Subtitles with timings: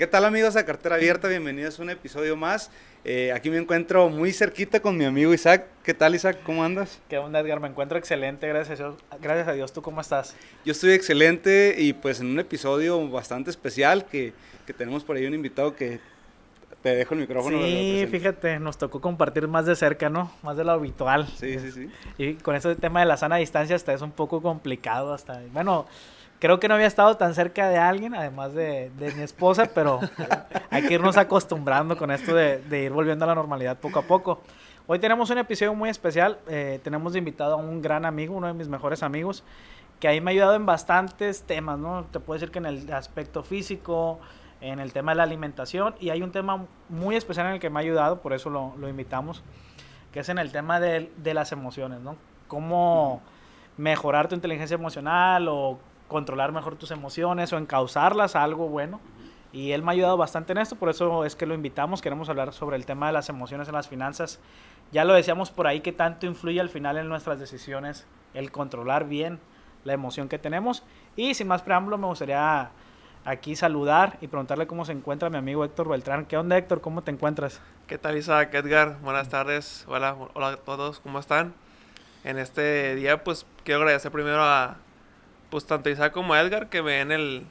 [0.00, 1.28] ¿Qué tal amigos de Cartera Abierta?
[1.28, 2.70] Bienvenidos a un episodio más.
[3.04, 5.66] Eh, aquí me encuentro muy cerquita con mi amigo Isaac.
[5.84, 6.38] ¿Qué tal Isaac?
[6.42, 7.02] ¿Cómo andas?
[7.10, 7.60] ¿Qué onda Edgar?
[7.60, 8.96] Me encuentro excelente, gracias a Dios.
[9.20, 9.74] Gracias a Dios.
[9.74, 10.34] ¿Tú cómo estás?
[10.64, 14.32] Yo estoy excelente y pues en un episodio bastante especial que,
[14.66, 16.00] que tenemos por ahí un invitado que
[16.82, 17.58] te dejo el micrófono.
[17.58, 20.32] Sí, fíjate, nos tocó compartir más de cerca, ¿no?
[20.42, 21.28] Más de lo habitual.
[21.36, 21.90] Sí, sí, sí.
[22.16, 25.42] Y con este tema de la sana distancia hasta es un poco complicado hasta...
[25.52, 25.86] Bueno,
[26.40, 30.00] creo que no había estado tan cerca de alguien, además de, mi esposa, pero
[30.70, 34.40] hay que irnos acostumbrando con esto de, ir volviendo a la normalidad poco a poco.
[34.86, 38.48] Hoy tenemos un episodio muy especial, eh, tenemos de invitado a un gran amigo, uno
[38.48, 39.44] de mis mejores amigos,
[40.00, 42.06] que ahí me ha ayudado en bastantes temas, ¿no?
[42.10, 44.18] Te puedo decir que en el aspecto físico,
[44.62, 47.68] en el tema de la alimentación, y hay un tema muy especial en el que
[47.68, 49.44] me ha ayudado, por eso lo, invitamos,
[50.10, 52.16] que es en el tema de, de las emociones, ¿no?
[52.48, 53.20] Cómo
[53.76, 55.78] mejorar tu inteligencia emocional o
[56.10, 59.00] controlar mejor tus emociones o encauzarlas a algo bueno.
[59.52, 62.02] Y él me ha ayudado bastante en esto, por eso es que lo invitamos.
[62.02, 64.38] Queremos hablar sobre el tema de las emociones en las finanzas.
[64.92, 69.08] Ya lo decíamos por ahí que tanto influye al final en nuestras decisiones el controlar
[69.08, 69.40] bien
[69.84, 70.82] la emoción que tenemos.
[71.16, 72.70] Y sin más preámbulo, me gustaría
[73.24, 76.26] aquí saludar y preguntarle cómo se encuentra mi amigo Héctor Beltrán.
[76.26, 76.80] ¿Qué onda, Héctor?
[76.80, 77.60] ¿Cómo te encuentras?
[77.86, 78.52] ¿Qué tal, Isaac?
[78.54, 79.84] Edgar, buenas tardes.
[79.88, 81.54] Hola, hola a todos, ¿cómo están?
[82.24, 84.76] En este día, pues quiero agradecer primero a,
[85.50, 87.46] pues tanto Isaac como Edgar que me den el,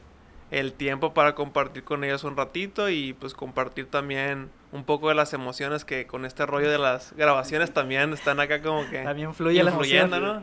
[0.51, 5.15] el tiempo para compartir con ellos un ratito y pues compartir también un poco de
[5.15, 9.33] las emociones que con este rollo de las grabaciones también están acá como que también
[9.33, 10.09] fluye la emoción.
[10.09, 10.41] ¿no?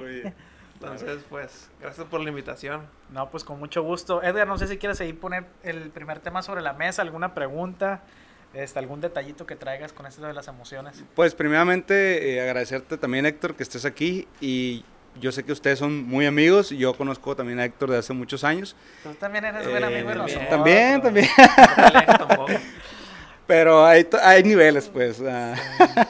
[0.80, 2.82] Entonces, pues, gracias por la invitación.
[3.10, 4.22] No, pues con mucho gusto.
[4.22, 8.02] Edgar, no sé si quieres seguir poner el primer tema sobre la mesa, alguna pregunta,
[8.52, 11.02] este, algún detallito que traigas con esto de las emociones.
[11.14, 14.84] Pues, primeramente, eh, agradecerte también, Héctor, que estés aquí y
[15.20, 16.70] yo sé que ustedes son muy amigos.
[16.70, 18.76] Yo conozco también a Héctor de hace muchos años.
[19.02, 20.48] Tú también eres buen amigo de eh, nosotros.
[20.48, 21.28] También, también.
[23.46, 25.22] pero hay, hay niveles, pues.
[25.26, 25.54] Ah,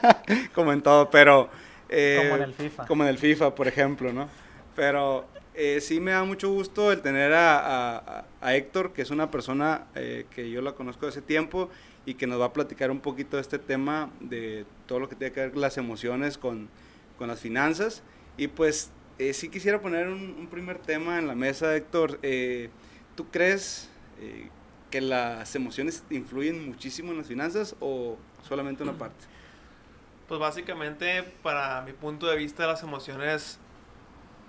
[0.54, 1.48] como en todo, pero.
[1.88, 2.86] Eh, como en el FIFA.
[2.86, 4.28] Como en el FIFA, por ejemplo, ¿no?
[4.74, 9.30] Pero eh, sí me da mucho gusto el tener a, a, Héctor, que es una
[9.30, 11.70] persona que yo la conozco hace tiempo
[12.04, 15.16] y que nos va a platicar un poquito de este tema de todo lo que
[15.16, 16.68] tiene que ver con las emociones, con,
[17.18, 18.02] con las finanzas.
[18.36, 22.18] Y pues eh, sí quisiera poner un, primer tema en la mesa, Héctor.
[22.22, 22.70] Eh,
[23.14, 23.88] ¿Tú crees
[24.20, 24.50] eh,
[24.90, 29.24] que las emociones influyen muchísimo en las finanzas o solamente una parte?
[30.28, 33.58] Pues básicamente, para mi punto de vista, las emociones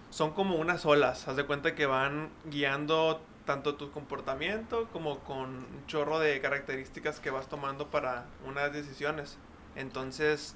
[0.09, 1.27] son como unas olas.
[1.27, 7.19] Haz de cuenta que van guiando tanto tu comportamiento como con un chorro de características
[7.19, 9.37] que vas tomando para unas decisiones.
[9.75, 10.55] Entonces,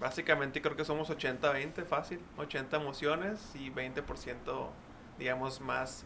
[0.00, 4.68] básicamente creo que somos 80-20 fácil, 80 emociones y 20%
[5.18, 6.04] digamos más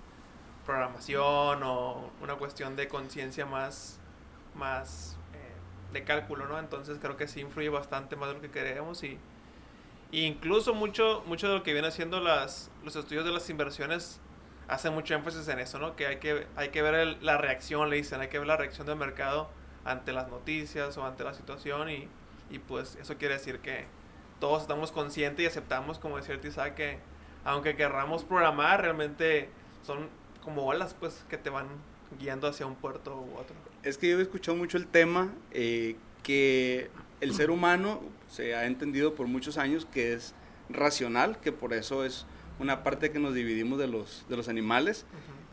[0.66, 3.98] programación o una cuestión de conciencia más,
[4.54, 6.58] más eh, de cálculo, ¿no?
[6.58, 9.18] Entonces creo que sí influye bastante más de lo que queremos y,
[10.10, 14.20] incluso mucho, mucho de lo que viene haciendo las, los estudios de las inversiones
[14.68, 15.94] hacen mucho énfasis en eso, ¿no?
[15.94, 18.86] Que hay que, hay que ver la reacción, le dicen, hay que ver la reacción
[18.86, 19.48] del mercado
[19.84, 22.08] ante las noticias o ante la situación y
[22.50, 23.84] y pues eso quiere decir que
[24.40, 26.98] todos estamos conscientes y aceptamos, como decía Isaac, que
[27.44, 29.48] aunque querramos programar, realmente
[29.82, 30.08] son
[30.42, 31.66] como olas pues que te van
[32.18, 33.56] guiando hacia un puerto u otro.
[33.82, 36.90] Es que yo he escuchado mucho el tema eh, que
[37.20, 40.34] el ser humano se ha entendido por muchos años que es
[40.68, 42.26] racional, que por eso es
[42.58, 45.04] una parte que nos dividimos de los, de los animales.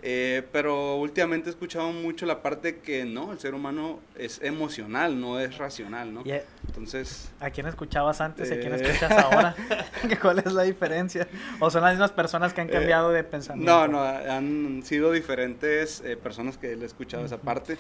[0.06, 5.18] Eh, pero últimamente he escuchado mucho la parte que no, el ser humano es emocional,
[5.18, 6.24] no es racional, ¿no?
[6.68, 7.32] Entonces...
[7.40, 9.56] ¿A quién escuchabas antes y a quién eh, escuchas ahora?
[10.22, 11.26] ¿Cuál es la diferencia?
[11.62, 13.72] ¿O son las mismas personas que han eh, cambiado de pensamiento?
[13.72, 17.78] No, no, han sido diferentes personas que le he escuchado esa parte.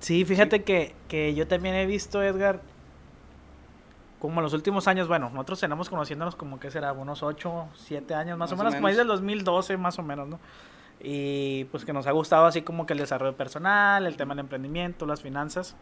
[0.00, 2.60] Sí, fíjate Que, que yo también he visto, Edgar,
[4.18, 8.14] como en los últimos años, bueno, nosotros tenemos conociéndonos como que será, unos 8, 7
[8.14, 10.38] años más, o menos, como ahí del 2012 más o menos, ¿no?
[11.02, 14.40] Y pues que nos ha gustado así como que el desarrollo personal, el tema del
[14.40, 15.76] emprendimiento, las finanzas.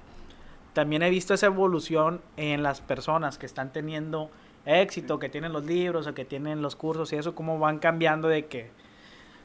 [0.73, 4.31] También he visto esa evolución en las personas que están teniendo
[4.65, 8.29] éxito, que tienen los libros o que tienen los cursos y eso, cómo van cambiando
[8.29, 8.71] de que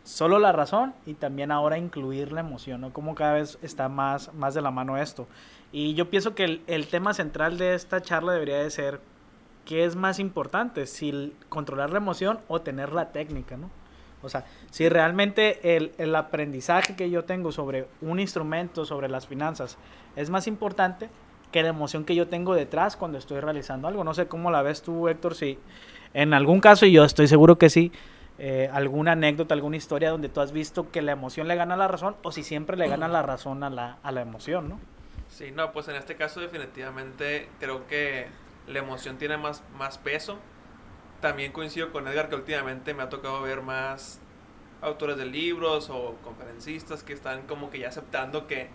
[0.04, 2.94] solo la razón y también ahora incluir la emoción, ¿no?
[2.94, 5.28] Como cada vez está más, más de la mano esto.
[5.72, 9.00] Y yo pienso que el, tema central de esta charla debería de ser
[9.66, 13.70] qué es más importante, si controlar la emoción o tener la técnica, ¿no?
[14.24, 19.28] O sea, si realmente el, el, aprendizaje que yo tengo sobre un instrumento, sobre las
[19.28, 19.78] finanzas,
[20.16, 21.10] es más importante
[21.52, 24.04] que la emoción que yo tengo detrás cuando estoy realizando algo.
[24.04, 25.60] No sé cómo la ves tú, Héctor, si
[26.14, 27.92] en algún caso, y yo estoy seguro que sí,
[28.40, 31.88] eh, alguna anécdota, alguna historia donde tú has visto que la emoción le gana la
[31.88, 34.80] razón o si siempre le gana la razón a la, a la emoción, ¿no?
[35.30, 38.28] Sí, no, pues en este caso definitivamente creo que
[38.68, 40.40] la emoción tiene más, más peso.
[41.24, 44.20] También coincido con Edgar que últimamente me ha tocado ver más
[44.82, 48.68] autores de libros o conferencistas que están como que ya aceptando que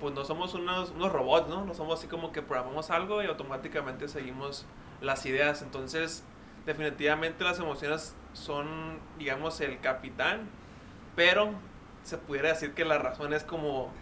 [0.00, 1.64] pues no somos unos, unos robots, ¿no?
[1.64, 4.66] No somos así como que programamos algo y automáticamente seguimos
[5.02, 5.62] las ideas.
[5.62, 6.24] Entonces,
[6.66, 10.48] definitivamente las emociones son, digamos, el capitán,
[11.14, 11.52] pero
[12.02, 13.92] se pudiera decir que la razón es como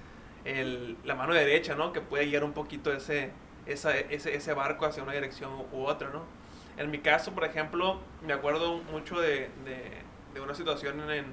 [0.47, 1.93] el, la mano derecha, ¿no?
[1.93, 3.33] Que puede guiar un poquito ese,
[3.67, 6.41] esa, ese, ese barco hacia una dirección u otra, ¿no?
[6.77, 10.03] En mi caso, por ejemplo, me acuerdo mucho de, de,
[10.35, 11.27] de una situación en,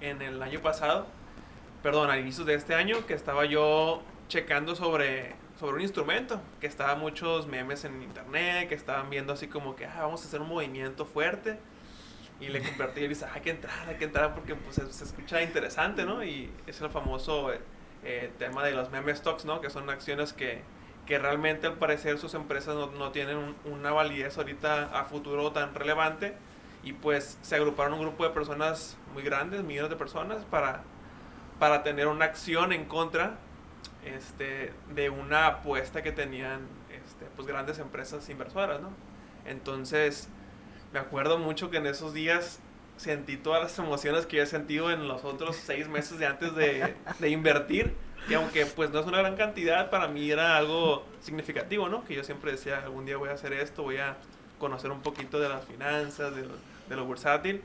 [0.00, 1.06] en el año pasado,
[1.82, 6.66] perdón, a inicios de este año, que estaba yo checando sobre, sobre un instrumento, que
[6.66, 10.40] estaban muchos memes en internet, que estaban viendo así como que, ah, vamos a hacer
[10.40, 11.58] un movimiento fuerte.
[12.38, 15.04] Y le compartí y dije, hay que entrar, hay que entrar porque pues, se, se
[15.04, 16.22] escucha interesante, ¿no?
[16.22, 17.50] Y es el famoso
[18.04, 19.62] eh, tema de los meme stocks, ¿no?
[19.62, 20.62] Que son acciones que,
[21.06, 25.52] que realmente al parecer sus empresas no, no tienen un, una validez ahorita a futuro
[25.52, 26.34] tan relevante.
[26.82, 30.82] Y pues se agruparon un grupo de personas muy grandes, millones de personas, para,
[31.58, 33.38] para tener una acción en contra
[34.04, 36.60] este, de una apuesta que tenían
[36.90, 38.90] este, pues grandes empresas inversoras, ¿no?
[39.46, 40.28] Entonces,
[40.92, 42.60] me acuerdo mucho que en esos días
[42.96, 46.94] sentí todas las emociones que he sentido en los otros seis meses de antes de,
[47.18, 47.94] de invertir.
[48.28, 52.04] Y aunque pues no es una gran cantidad, para mí era algo significativo, ¿no?
[52.04, 54.16] Que yo siempre decía, algún día voy a hacer esto, voy a
[54.58, 56.44] conocer un poquito de las finanzas, de
[56.88, 57.62] de lo bursátil.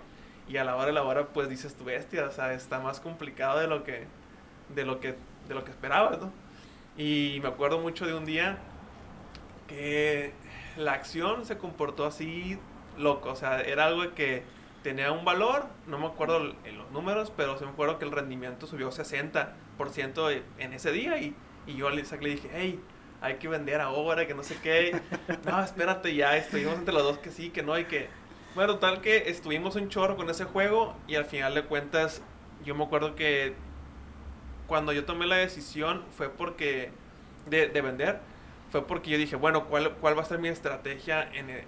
[0.47, 2.99] Y a la hora de la hora, pues dices tu bestia, o sea, está más
[2.99, 4.05] complicado de lo que,
[4.75, 5.15] de lo que,
[5.47, 6.31] de lo que esperabas, ¿no?
[6.97, 8.57] Y me acuerdo mucho de un día
[9.67, 10.33] que
[10.75, 12.59] la acción se comportó así
[12.97, 14.43] loco, o sea, era algo que
[14.83, 18.67] tenía un valor, no me acuerdo los números, pero sí me acuerdo que el rendimiento
[18.67, 21.35] subió 60% en ese día y,
[21.67, 22.79] y yo a Isaac le dije, hey,
[23.21, 24.99] hay que vender ahora, que no sé qué.
[25.45, 28.09] No, espérate ya, estuvimos entre los dos que sí, que no, y que...
[28.55, 32.21] Bueno, tal que estuvimos un chorro con ese juego y al final de cuentas
[32.65, 33.53] yo me acuerdo que
[34.67, 36.91] cuando yo tomé la decisión fue porque
[37.49, 38.19] de, de vender,
[38.71, 41.65] fue porque yo dije, bueno, ¿cuál, cuál va a ser mi estrategia en, en,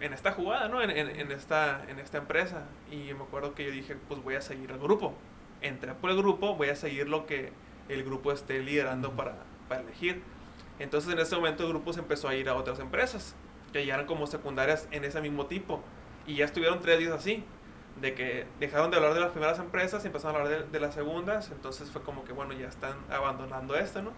[0.00, 0.82] en esta jugada, ¿no?
[0.82, 2.64] En, en, esta, en esta empresa.
[2.90, 5.14] Y me acuerdo que yo dije, pues voy a seguir el grupo.
[5.60, 7.52] Entré por el grupo, voy a seguir lo que
[7.88, 9.36] el grupo esté liderando para,
[9.68, 10.22] para elegir.
[10.78, 13.34] Entonces en ese momento el grupo se empezó a ir a otras empresas
[13.72, 15.82] que ya eran como secundarias en ese mismo tipo.
[16.26, 17.44] Y ya estuvieron tres días así,
[18.00, 20.80] de que dejaron de hablar de las primeras empresas y empezaron a hablar de, de
[20.80, 21.50] las segundas.
[21.50, 24.12] Entonces fue como que, bueno, ya están abandonando esto, ¿no?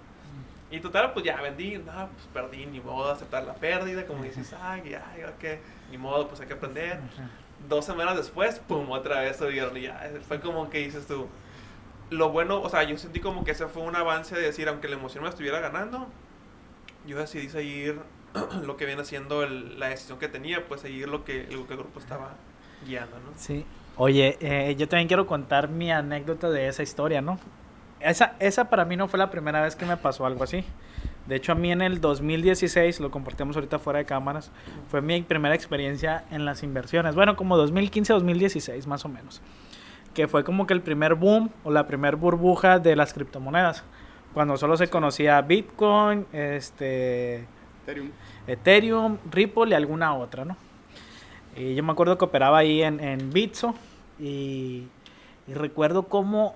[0.71, 4.53] Y total, pues ya vendí, no, pues perdí, ni modo, aceptar la pérdida, como dices,
[4.61, 5.61] ay, ay, ok,
[5.91, 6.99] ni modo, pues hay que aprender.
[7.69, 11.29] Dos semanas después, pum, otra vez subieron y ya, fue como que dices tú,
[12.11, 14.89] lo bueno, o sea, yo sentí como que ese fue un avance de decir, aunque
[14.89, 16.09] la emoción me estuviera ganando,
[17.07, 18.01] yo decidí seguir
[18.65, 21.75] lo que viene siendo el, la decisión que tenía, pues seguir lo que, lo que
[21.75, 22.35] el grupo estaba
[22.85, 23.33] guiando, ¿no?
[23.37, 23.65] Sí.
[23.97, 27.39] Oye, eh, yo también quiero contar mi anécdota de esa historia, ¿no?
[28.01, 30.65] Esa, esa para mí no fue la primera vez que me pasó algo así.
[31.27, 34.53] De hecho, a mí en el 2016, lo compartimos ahorita fuera de cámaras,
[34.89, 37.15] fue mi primera experiencia en las inversiones.
[37.17, 39.43] Bueno, como 2015-2016 más o menos.
[40.15, 43.83] Que fue como que el primer boom o la primer burbuja de las criptomonedas.
[44.35, 47.47] Cuando solo se conocía Bitcoin, este,
[47.83, 48.11] Ethereum.
[48.47, 50.57] Ethereum, Ripple y alguna otra, ¿no?
[51.57, 53.75] Y yo me acuerdo que operaba ahí en, en Bitso
[54.21, 54.87] y,
[55.49, 56.55] y recuerdo cómo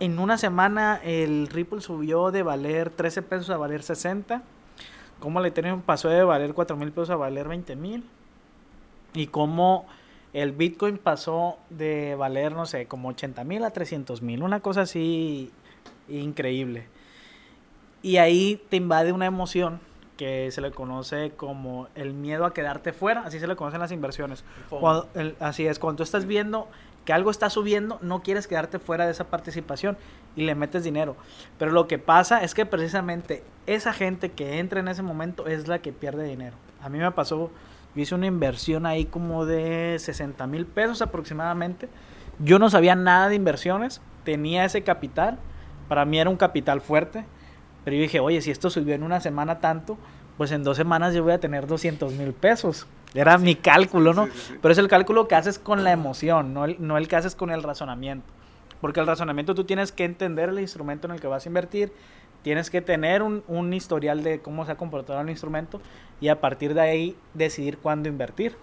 [0.00, 4.42] en una semana el Ripple subió de valer 13 pesos a valer 60.
[5.20, 8.04] Cómo el Ethereum pasó de valer 4 mil pesos a valer 20 mil.
[9.14, 9.86] Y cómo
[10.32, 14.42] el Bitcoin pasó de valer, no sé, como 80 mil a 300 mil.
[14.42, 15.50] Una cosa así
[16.08, 16.86] increíble.
[18.02, 19.80] Y ahí te invade una emoción
[20.16, 23.92] que se le conoce como el miedo a quedarte fuera, así se le conocen las
[23.92, 24.44] inversiones.
[24.70, 26.68] Cuando, el, así es, cuando tú estás viendo
[27.06, 29.96] que algo está subiendo, no quieres quedarte fuera de esa participación
[30.34, 31.16] y le metes dinero.
[31.56, 35.68] Pero lo que pasa es que precisamente esa gente que entra en ese momento es
[35.68, 36.56] la que pierde dinero.
[36.82, 37.50] A mí me pasó,
[37.94, 41.88] yo hice una inversión ahí como de 60 mil pesos aproximadamente.
[42.40, 45.38] Yo no sabía nada de inversiones, tenía ese capital,
[45.88, 47.24] para mí era un capital fuerte,
[47.84, 49.96] pero yo dije, oye, si esto subió en una semana tanto,
[50.36, 52.86] pues en dos semanas yo voy a tener 200 mil pesos.
[53.14, 54.26] Era mi cálculo, ¿no?
[54.26, 54.54] Sí, sí, sí.
[54.60, 57.34] Pero es el cálculo que haces con la emoción, no el, no el que haces
[57.34, 58.26] con el razonamiento.
[58.80, 61.92] Porque el razonamiento tú tienes que entender el instrumento en el que vas a invertir,
[62.42, 65.80] tienes que tener un, un historial de cómo se ha comportado el instrumento
[66.20, 68.56] y a partir de ahí decidir cuándo invertir.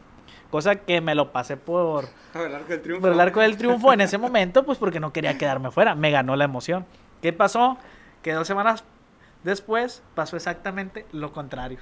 [0.51, 3.01] Cosa que me lo pasé por, Por el arco del triunfo.
[3.01, 5.95] por el arco del triunfo en ese momento, pues porque no quería quedarme fuera.
[5.95, 6.85] Me ganó la emoción.
[7.23, 7.77] ¿Qué pasó?
[8.21, 8.83] Que dos semanas
[9.43, 11.79] después pasó exactamente lo contrario.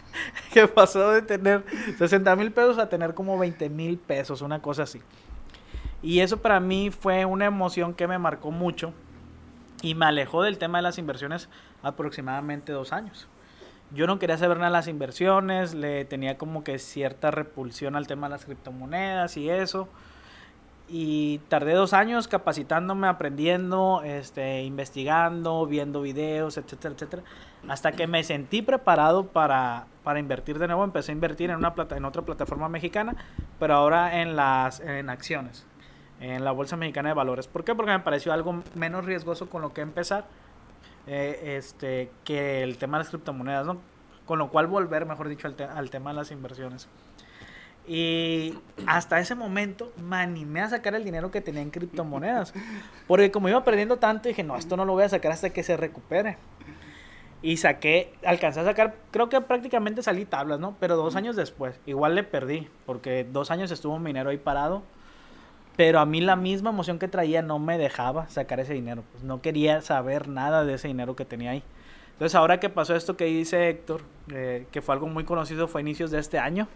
[0.52, 1.64] que pasó de tener
[1.98, 5.00] 60 mil pesos a tener como 20 mil pesos, una cosa así.
[6.02, 8.92] Y eso para mí fue una emoción que me marcó mucho
[9.82, 11.48] y me alejó del tema de las inversiones
[11.82, 13.28] aproximadamente dos años.
[13.94, 18.06] Yo no quería saber nada de las inversiones, le tenía como que cierta repulsión al
[18.06, 19.88] tema de las criptomonedas y eso.
[20.88, 27.22] Y tardé dos años capacitándome, aprendiendo, este, investigando, viendo videos, etcétera, etcétera.
[27.68, 30.84] Hasta que me sentí preparado para, para invertir de nuevo.
[30.84, 33.14] Empecé a invertir en, una plata, en otra plataforma mexicana,
[33.58, 35.64] pero ahora en, las, en acciones,
[36.20, 37.46] en la Bolsa Mexicana de Valores.
[37.46, 37.74] ¿Por qué?
[37.74, 40.26] Porque me pareció algo menos riesgoso con lo que empezar
[41.06, 43.78] eh, este, que el tema de las criptomonedas, ¿no?
[44.26, 46.86] Con lo cual volver, mejor dicho, al, te- al tema de las inversiones.
[47.86, 48.54] Y
[48.86, 52.54] hasta ese momento me animé a sacar el dinero que tenía en criptomonedas.
[53.08, 55.62] Porque como iba perdiendo tanto, dije, no, esto no lo voy a sacar hasta que
[55.62, 56.36] se recupere.
[57.42, 60.76] Y saqué, alcancé a sacar, creo que prácticamente salí tablas, ¿no?
[60.78, 64.84] Pero dos años después, igual le perdí, porque dos años estuvo mi dinero ahí parado.
[65.76, 69.02] Pero a mí la misma emoción que traía no me dejaba sacar ese dinero.
[69.10, 71.64] Pues no quería saber nada de ese dinero que tenía ahí.
[72.12, 75.80] Entonces ahora que pasó esto que dice Héctor, eh, que fue algo muy conocido, fue
[75.80, 76.68] a inicios de este año.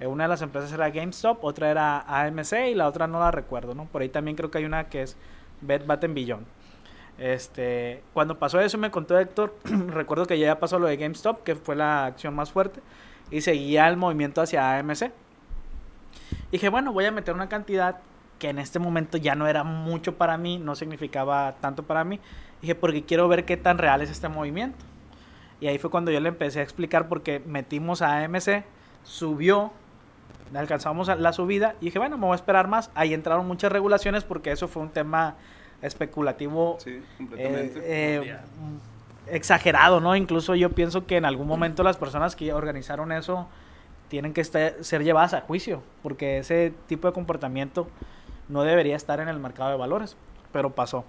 [0.00, 3.30] Eh, una de las empresas era GameStop, otra era AMC y la otra no la
[3.30, 3.86] recuerdo, ¿no?
[3.86, 5.16] Por ahí también creo que hay una que es
[5.60, 6.46] Bed Bath Beyond.
[7.18, 9.54] Este, cuando pasó eso me contó Héctor,
[9.88, 12.80] recuerdo que ya pasó lo de GameStop, que fue la acción más fuerte,
[13.30, 15.10] y seguía el movimiento hacia AMC.
[16.52, 17.98] Dije, bueno, voy a meter una cantidad
[18.38, 22.20] que en este momento ya no era mucho para mí, no significaba tanto para mí.
[22.62, 24.84] Dije, porque quiero ver qué tan real es este movimiento.
[25.60, 28.64] Y ahí fue cuando yo le empecé a explicar porque metimos a AMC,
[29.02, 29.72] subió,
[30.54, 32.90] alcanzamos la subida y dije, bueno, me voy a esperar más.
[32.94, 35.34] Ahí entraron muchas regulaciones porque eso fue un tema
[35.82, 37.78] especulativo Sí, completamente.
[37.80, 38.36] eh, eh,
[39.30, 40.16] exagerado, ¿no?
[40.16, 43.46] Incluso yo pienso que en algún momento las personas que organizaron eso
[44.08, 47.88] tienen que estar- ser llevadas a juicio, porque ese tipo de comportamiento
[48.48, 50.16] no debería estar en el mercado de valores,
[50.52, 51.04] pero pasó.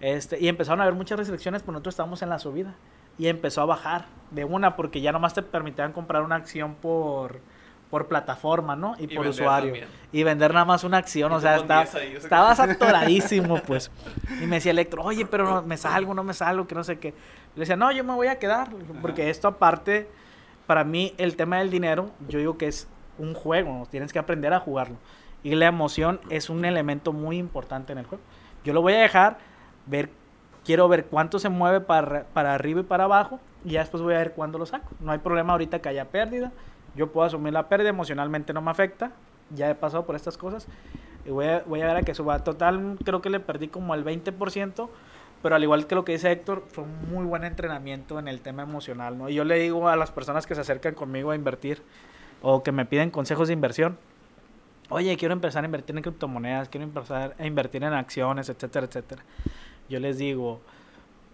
[0.00, 2.74] Este, y empezaron a haber muchas restricciones, pero nosotros estábamos en la subida
[3.18, 7.40] y empezó a bajar de una porque ya nomás te permitían comprar una acción por
[7.90, 8.94] por plataforma, ¿no?
[8.98, 9.70] Y, Y por usuario.
[9.72, 9.88] también.
[10.12, 13.90] Y vender nada más una acción, Y o sea, estaba- 10 ahí, estabas atoradísimo, pues.
[14.40, 16.98] Y me decía Electro, oye, pero no, me salgo, no me salgo, que no sé
[16.98, 17.08] qué.
[17.56, 18.68] Le decía, no, yo me voy a quedar,
[19.02, 20.08] porque esto aparte,
[20.66, 23.86] para mí, el tema del dinero, yo digo que es un juego, ¿no?
[23.86, 24.96] tienes que aprender a jugarlo.
[25.42, 28.22] Y la emoción es un elemento muy importante en el juego.
[28.62, 29.38] Yo lo voy a dejar,
[29.86, 30.10] ver,
[30.64, 34.14] quiero ver cuánto se mueve para, para arriba y para abajo, y ya después voy
[34.14, 34.90] a ver cuándo lo saco.
[35.00, 36.52] No hay problema ahorita que haya pérdida,
[36.94, 39.12] yo puedo asumir la pérdida, emocionalmente no me afecta,
[39.54, 40.66] ya he pasado por estas cosas,
[41.24, 42.38] y voy a, voy a ver a que suba.
[42.44, 44.88] Total, creo que le perdí como el 20%,
[45.42, 48.40] pero al igual que lo que dice Héctor, fue un muy buen entrenamiento en el
[48.40, 49.28] tema emocional, ¿no?
[49.28, 51.82] Y yo le digo a las personas que se acercan conmigo a invertir
[52.42, 53.98] o que me piden consejos de inversión,
[54.90, 59.22] oye, quiero empezar a invertir en criptomonedas, quiero empezar a invertir en acciones, etcétera, etcétera.
[59.88, 60.60] Yo les digo,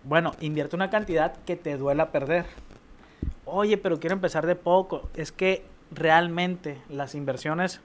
[0.04, 2.46] bueno, invierte una cantidad que te duela perder.
[3.44, 5.08] Oye, pero quiero empezar de poco.
[5.14, 7.80] Es que realmente las inversiones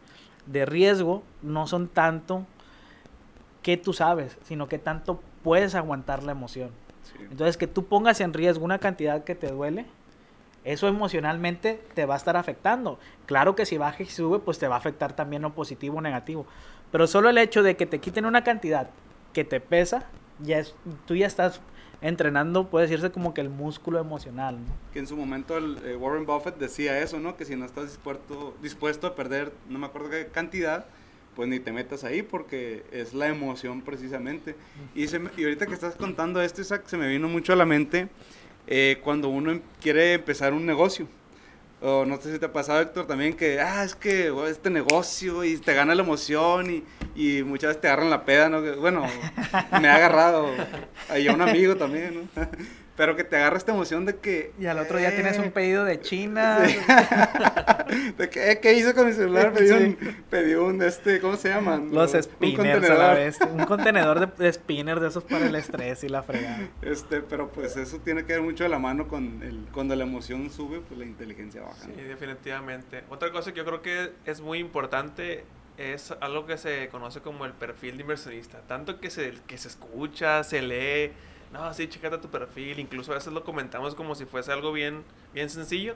[0.45, 2.45] de riesgo no son tanto
[3.61, 6.71] que tú sabes, sino que tanto puedes aguantar la emoción.
[7.03, 7.23] Sí.
[7.29, 9.85] Entonces, que tú pongas en riesgo una cantidad que te duele,
[10.63, 12.99] eso emocionalmente te va a estar afectando.
[13.25, 16.01] Claro que si baja y sube, pues te va a afectar también o positivo o
[16.01, 16.45] negativo.
[16.91, 18.89] Pero solo el hecho de que te quiten una cantidad
[19.33, 20.05] que te pesa,
[20.39, 21.61] ya es, tú ya estás
[22.01, 24.55] entrenando, puede decirse como que el músculo emocional.
[24.59, 24.65] ¿no?
[24.93, 27.37] Que en su momento el, eh, Warren Buffett decía eso, ¿no?
[27.37, 30.85] Que si no estás dispuesto, dispuesto a perder, no me acuerdo qué cantidad,
[31.35, 34.55] pues ni te metas ahí porque es la emoción precisamente.
[34.95, 37.55] Y, se me- y ahorita que estás contando esto, Isaac, se me vino mucho a
[37.55, 38.09] la mente
[38.67, 41.07] eh, cuando uno em- quiere empezar un negocio.
[41.81, 45.43] O no sé si te ha pasado, Héctor, también que, ah, es que este negocio
[45.43, 46.83] y te gana la emoción y,
[47.15, 48.61] y muchas veces te agarran la peda, ¿no?
[48.75, 49.03] Bueno,
[49.81, 50.45] me ha agarrado
[51.09, 52.29] a un amigo también.
[53.01, 54.51] Pero que te agarra esta emoción de que...
[54.59, 56.59] Y al otro día tienes eh, un pedido de China.
[56.67, 56.77] Sí.
[58.17, 59.53] ¿De qué, qué hizo con mi celular?
[59.57, 59.73] Pedí Sí.
[59.73, 59.97] un,
[60.29, 61.89] pedí un, este, ¿cómo se llaman?
[61.91, 63.39] Los Un spinners a la vez.
[63.41, 66.59] Un contenedor de, de spinners de esos para el estrés y la fregada.
[66.83, 70.03] Este, pero pues eso tiene que ver mucho de la mano con el, cuando la
[70.03, 71.81] emoción sube, pues la inteligencia baja.
[71.83, 72.07] Sí, ¿no?
[72.07, 73.03] definitivamente.
[73.09, 75.43] Otra cosa que yo creo que es muy importante
[75.79, 78.59] es algo que se conoce como el perfil de inversionista.
[78.67, 81.11] Tanto que se, que se escucha, se lee.
[81.51, 82.79] No, sí, checate tu perfil.
[82.79, 85.03] Incluso a veces lo comentamos como si fuese algo bien,
[85.33, 85.95] bien sencillo.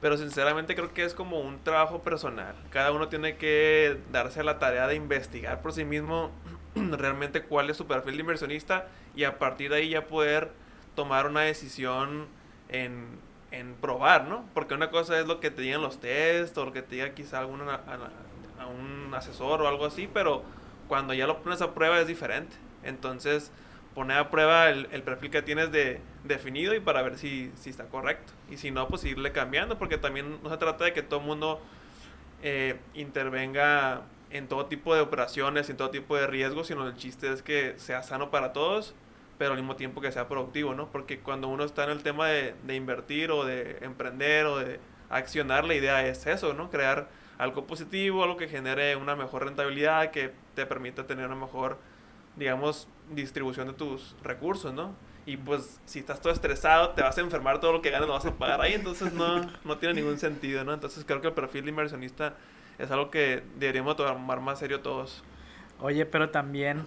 [0.00, 2.56] pero sinceramente creo que es como un trabajo personal.
[2.70, 6.32] Cada uno tiene que darse la tarea de investigar por sí mismo
[6.76, 10.52] realmente cuál es su perfil de inversionista y a partir de ahí ya poder
[10.96, 12.28] tomar una decisión
[12.68, 13.20] en,
[13.52, 14.46] en probar, ¿no?
[14.54, 17.14] Porque una cosa es lo que te digan los test o lo que te diga
[17.14, 20.44] quizá alguna, a, a un asesor o algo así, pero
[20.88, 22.56] cuando ya lo pones a prueba es diferente.
[22.82, 23.52] Entonces,
[23.94, 27.70] poner a prueba el, el perfil que tienes de, definido y para ver si, si,
[27.70, 28.32] está correcto.
[28.50, 31.26] Y si no, pues irle cambiando, porque también no se trata de que todo el
[31.26, 31.60] mundo
[32.42, 37.32] eh, intervenga en todo tipo de operaciones, en todo tipo de riesgos, sino el chiste
[37.32, 38.94] es que sea sano para todos,
[39.38, 40.90] pero al mismo tiempo que sea productivo, ¿no?
[40.90, 44.80] Porque cuando uno está en el tema de, de invertir o de emprender o de
[45.10, 46.70] accionar, la idea es eso, ¿no?
[46.70, 47.08] Crear
[47.38, 51.78] algo positivo, algo que genere una mejor rentabilidad, que te permita tener una mejor,
[52.36, 54.94] digamos, distribución de tus recursos, ¿no?
[55.24, 58.14] Y pues si estás todo estresado, te vas a enfermar, todo lo que ganas lo
[58.14, 60.74] vas a pagar ahí, entonces no, no tiene ningún sentido, ¿no?
[60.74, 62.34] Entonces creo que el perfil de inversionista
[62.78, 65.22] es algo que deberíamos tomar más serio todos.
[65.80, 66.86] Oye, pero también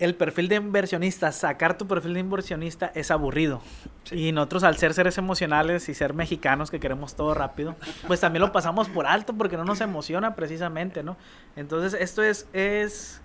[0.00, 3.60] el perfil de inversionista, sacar tu perfil de inversionista es aburrido.
[4.04, 4.28] Sí.
[4.28, 7.76] Y nosotros al ser seres emocionales y ser mexicanos que queremos todo rápido,
[8.06, 11.16] pues también lo pasamos por alto porque no nos emociona precisamente, ¿no?
[11.54, 13.20] Entonces esto es, es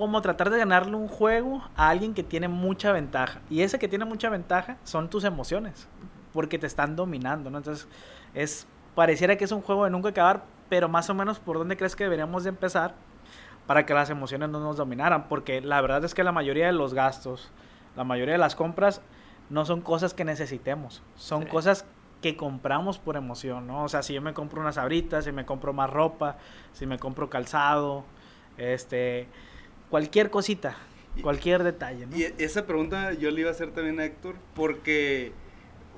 [0.00, 3.40] como tratar de ganarle un juego a alguien que tiene mucha ventaja.
[3.50, 5.88] Y ese que tiene mucha ventaja son tus emociones,
[6.32, 7.58] porque te están dominando, ¿no?
[7.58, 7.88] Entonces,
[8.34, 11.76] es pareciera que es un juego de nunca acabar, pero más o menos por dónde
[11.76, 12.94] crees que deberíamos de empezar
[13.66, 16.72] para que las emociones no nos dominaran, porque la verdad es que la mayoría de
[16.72, 17.52] los gastos,
[17.96, 19.02] la mayoría de las compras
[19.50, 21.48] no son cosas que necesitemos, son sí.
[21.48, 21.84] cosas
[22.22, 23.84] que compramos por emoción, ¿no?
[23.84, 26.36] O sea, si yo me compro unas abritas, si me compro más ropa,
[26.72, 28.04] si me compro calzado,
[28.56, 29.28] este,
[29.90, 30.76] cualquier cosita,
[31.22, 32.06] cualquier detalle.
[32.06, 32.16] ¿no?
[32.16, 35.32] Y esa pregunta yo le iba a hacer también a Héctor, porque,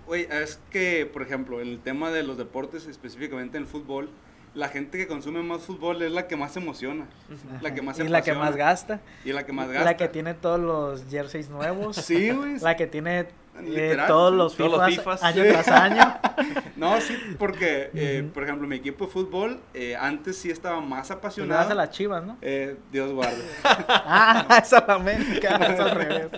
[0.06, 4.10] oye, es que, por ejemplo, en el tema de los deportes, específicamente en el fútbol,
[4.54, 7.58] la gente que consume más fútbol es la que más se emociona, Ajá.
[7.62, 9.00] la que más se Y la que más gasta.
[9.24, 9.84] Y la que más gasta.
[9.84, 11.96] La que tiene todos los jerseys nuevos.
[11.96, 12.58] Sí, güey.
[12.60, 13.28] La que tiene
[13.62, 15.22] eh, todos los FIFAs, todos los FIFAs.
[15.22, 16.14] año tras año.
[16.76, 18.32] no, sí, porque, eh, Uh -huh.
[18.32, 21.60] por ejemplo, mi equipo de fútbol eh, antes sí estaba más Tú apasionado.
[21.60, 22.36] das a las chivas, ¿no?
[22.40, 23.42] Eh, Dios guarde.
[23.88, 26.28] ah, esa es la América, es al revés.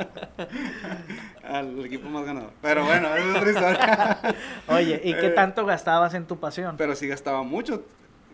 [1.44, 2.50] Al equipo más ganador.
[2.60, 4.18] Pero bueno, es otra historia.
[4.68, 6.76] Oye, ¿y qué Eh, tanto gastabas en tu pasión?
[6.76, 7.84] Pero sí gastaba mucho.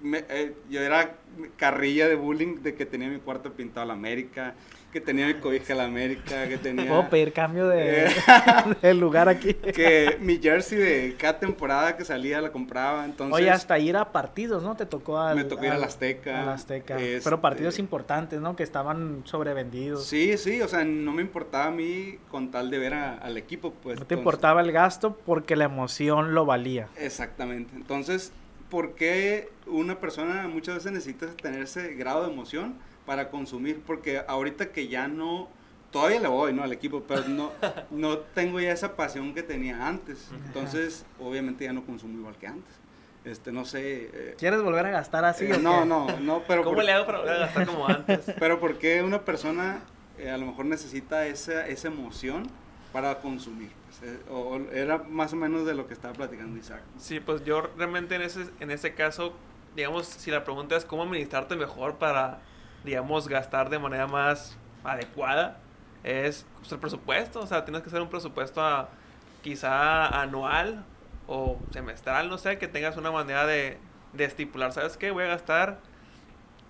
[0.02, 1.14] Me- eh, yo era
[1.56, 4.54] carrilla de bullying de que tenía mi cuarto pintado a la América,
[4.92, 6.88] que tenía mi cobija a la América, que tenía...
[6.88, 8.10] Puedo pedir cambio de, Eh.
[8.82, 9.54] de lugar aquí.
[9.54, 13.36] que mi jersey de cada temporada que salía la compraba, entonces...
[13.36, 14.76] Oye, hasta ir a partidos, ¿no?
[14.76, 16.98] Te tocó al, Me tocó ir al Azteca, al Azteca.
[16.98, 18.56] este- Pero partidos importantes, ¿no?
[18.56, 20.06] Que estaban sobrevendidos.
[20.06, 23.36] Sí, sí, o sea, no me importaba a mí con tal de ver a- al
[23.36, 23.98] equipo, pues.
[24.00, 26.88] no te entonces- importaba el gasto porque la emoción lo valía.
[26.96, 27.74] Exactamente.
[27.76, 28.32] Entonces,
[28.70, 32.74] ¿por qué una persona muchas veces necesita tener ese grado de emoción
[33.06, 33.80] para consumir?
[33.86, 35.48] Porque ahorita que ya no,
[35.90, 36.62] todavía le voy, ¿no?
[36.62, 37.52] Al equipo, pero no,
[37.90, 40.28] no tengo ya esa pasión que tenía antes.
[40.46, 42.74] Entonces, obviamente ya no consumo igual que antes.
[43.24, 44.10] Este, no sé.
[44.12, 45.44] eh, ¿Quieres volver a gastar así?
[45.46, 45.86] eh, o no, qué?
[45.86, 48.32] no, no, pero ¿Cómo por- le hago para volver a gastar como antes?
[48.38, 49.80] pero ¿por qué una persona
[50.18, 52.44] eh, a lo mejor necesita esa, esa emoción
[52.92, 53.70] para consumir?
[53.86, 56.82] Pues, eh, o, era más o menos de lo que estaba platicando Isaac.
[56.98, 59.34] Sí, pues yo realmente en ese, en ese caso,
[59.76, 62.40] digamos, si la pregunta es cómo administrarte mejor para,
[62.84, 65.58] digamos, gastar de manera más adecuada,
[66.04, 67.40] es el presupuesto.
[67.40, 68.88] O sea, tienes que hacer un presupuesto a-
[69.42, 70.84] quizá anual
[71.26, 73.78] o semestral, no sé, que tengas una manera de,
[74.14, 75.10] de estipular, ¿sabes qué?
[75.10, 75.78] Voy a gastar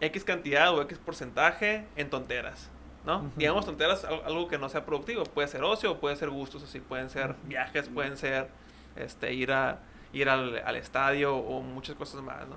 [0.00, 2.68] X cantidad o X porcentaje en tonteras.
[3.04, 3.18] ¿No?
[3.18, 3.30] Ujú.
[3.36, 5.24] Digamos tonteras, al- algo que no sea productivo.
[5.24, 8.48] Puede ser ocio, puede ser gustos, así pueden ser viajes, pueden ser
[8.96, 9.78] este, ir, a,
[10.12, 12.56] ir al, al estadio o muchas cosas más, ¿no?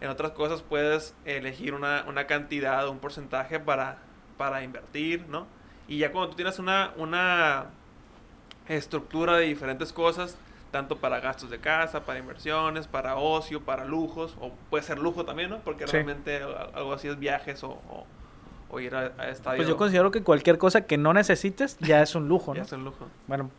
[0.00, 3.98] En otras cosas puedes elegir una, una cantidad o un porcentaje para,
[4.36, 5.46] para invertir, ¿no?
[5.88, 7.66] Y ya cuando tú tienes una, una
[8.68, 10.36] estructura de diferentes cosas,
[10.70, 15.24] tanto para gastos de casa, para inversiones, para ocio, para lujos, o puede ser lujo
[15.24, 15.58] también, ¿no?
[15.60, 15.92] Porque Sí.
[15.92, 16.42] realmente
[16.74, 18.06] algo así es viajes o, o,
[18.70, 19.56] o ir a, a estadio.
[19.58, 22.66] Pues yo considero que cualquier cosa que no necesites ya es un lujo, ya ¿no?
[22.66, 23.06] es un lujo.
[23.26, 23.50] Bueno,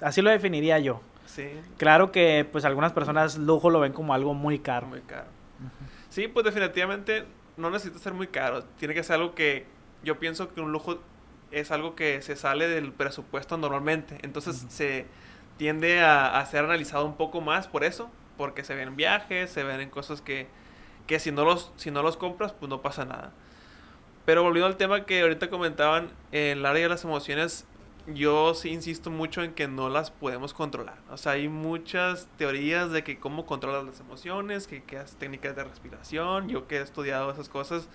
[0.00, 1.00] así lo definiría yo.
[1.26, 4.86] Sí, Claro que pues algunas personas lujo lo ven como algo muy caro.
[4.86, 5.26] muy caro.
[6.08, 7.24] Sí, pues definitivamente
[7.56, 8.64] no necesita ser muy caro.
[8.78, 9.66] Tiene que ser algo que
[10.04, 10.98] yo pienso que un lujo
[11.50, 14.18] es algo que se sale del presupuesto normalmente.
[14.22, 15.06] Entonces se
[15.56, 19.62] tiende a, a ser analizado un poco más por eso, porque se ven viajes, se
[19.64, 20.46] ven en cosas que,
[21.06, 23.32] que si, no los, si no los compras, pues no pasa nada.
[24.26, 27.64] Pero volviendo al tema que ahorita comentaban, el área de las emociones,
[28.08, 30.98] yo sí insisto mucho en que no las podemos controlar.
[31.10, 35.62] O sea, hay muchas teorías de que cómo controlas las emociones, que, haces técnicas de
[35.62, 36.48] respiración.
[36.48, 37.88] Yo que he estudiado esas cosas,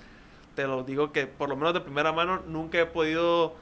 [0.56, 3.54] te lo digo que por lo menos de primera mano nunca he podido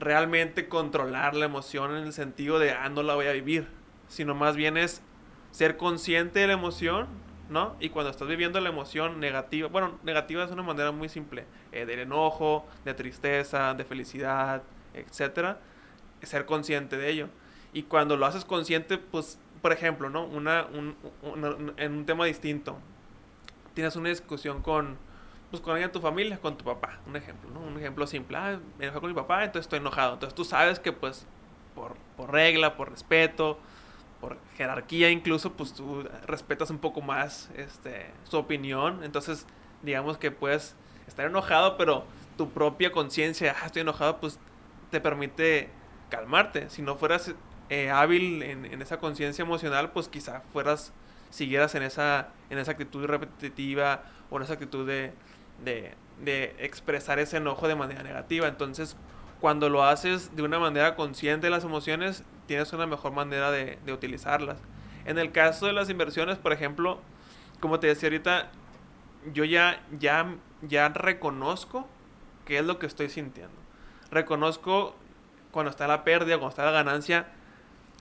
[0.00, 3.68] realmente controlar la emoción en el sentido de, ah, no la voy a vivir.
[4.08, 5.02] Sino más bien es
[5.50, 7.08] ser consciente de la emoción,
[7.48, 7.76] ¿no?
[7.80, 11.84] Y cuando estás viviendo la emoción negativa, bueno, negativa es una manera muy simple, eh,
[11.86, 14.62] del enojo, de tristeza, de felicidad,
[14.94, 15.58] etcétera,
[16.22, 17.28] ser consciente de ello.
[17.72, 20.24] Y cuando lo haces consciente, pues, por ejemplo, ¿no?
[20.24, 20.96] Una, un,
[21.76, 22.78] en un tema distinto,
[23.74, 24.96] tienes una discusión con,
[25.50, 27.60] pues, con alguien de tu familia, con tu papá, un ejemplo, ¿no?
[27.60, 30.14] Un ejemplo simple, ah, me enojé con mi papá, entonces estoy enojado.
[30.14, 31.26] Entonces tú sabes que, pues,
[31.74, 33.58] por, por regla, por respeto,
[34.24, 39.04] por jerarquía incluso, pues tú respetas un poco más este, su opinión.
[39.04, 39.46] Entonces,
[39.82, 40.74] digamos que puedes
[41.06, 42.06] estar enojado, pero
[42.38, 44.38] tu propia conciencia, ah, estoy enojado, pues
[44.90, 45.68] te permite
[46.08, 46.70] calmarte.
[46.70, 47.34] Si no fueras
[47.68, 50.94] eh, hábil en, esa conciencia emocional, pues quizá fueras,
[51.28, 55.12] siguieras en esa, en esa actitud repetitiva o en esa actitud de,
[55.62, 58.48] de, expresar ese enojo de manera negativa.
[58.48, 58.96] Entonces,
[59.42, 63.78] cuando lo haces de una manera consciente de las emociones, tienes una mejor manera de,
[63.84, 64.58] de, utilizarlas.
[65.04, 67.00] En el caso de las inversiones, por ejemplo,
[67.60, 68.50] como te decía ahorita,
[69.32, 71.86] yo ya, ya, ya reconozco
[72.44, 73.64] qué es lo que estoy sintiendo
[74.14, 74.94] reconozco
[75.50, 77.26] cuando está la pérdida, cuando está la ganancia,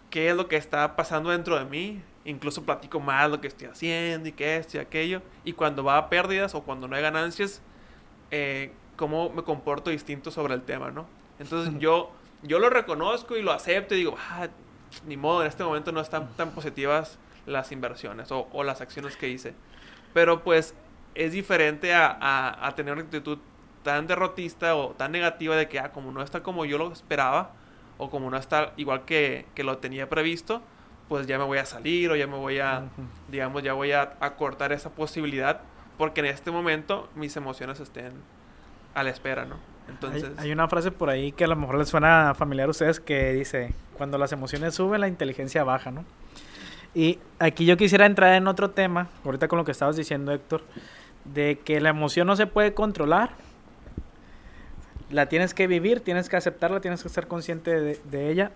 [0.10, 2.02] qué es lo que está pasando dentro de mí.
[2.26, 5.22] Incluso platico más lo que estoy haciendo y qué esto y aquello.
[5.44, 7.62] Y cuando va a pérdidas o cuando no hay ganancias,
[8.32, 11.06] eh, cómo me comporto distinto sobre el tema, ¿no?
[11.40, 12.12] Entonces yo,
[12.44, 14.48] yo lo reconozco y lo acepto y digo, ah,
[15.08, 19.18] ni modo, en este momento no están tan positivas las inversiones o, o las acciones
[19.18, 19.54] que hice.
[20.14, 20.76] Pero pues
[21.16, 23.40] es diferente a, a, a tener una actitud
[23.84, 27.52] tan derrotista o tan negativa de que, ah, como no está como yo lo esperaba,
[27.98, 30.62] o como no está igual que, que lo tenía previsto,
[31.10, 32.84] pues ya me voy a salir o ya me voy a,
[33.30, 35.62] digamos, ya voy a, cortar esa posibilidad,
[35.98, 38.14] porque en este momento mis emociones estén
[38.94, 39.58] a la espera, ¿no?
[39.90, 40.32] Entonces...
[40.38, 43.34] Hay, una frase por ahí que a lo mejor les suena familiar a ustedes que
[43.34, 46.06] dice, cuando las emociones suben, la inteligencia baja, ¿no?
[46.96, 50.62] Y aquí yo quisiera entrar en otro tema, ahorita con lo que estabas diciendo, Héctor,
[51.26, 53.32] de que la emoción no se puede controlar,
[55.10, 58.52] la tienes que vivir, tienes que aceptarla, tienes que ser consciente de, ella.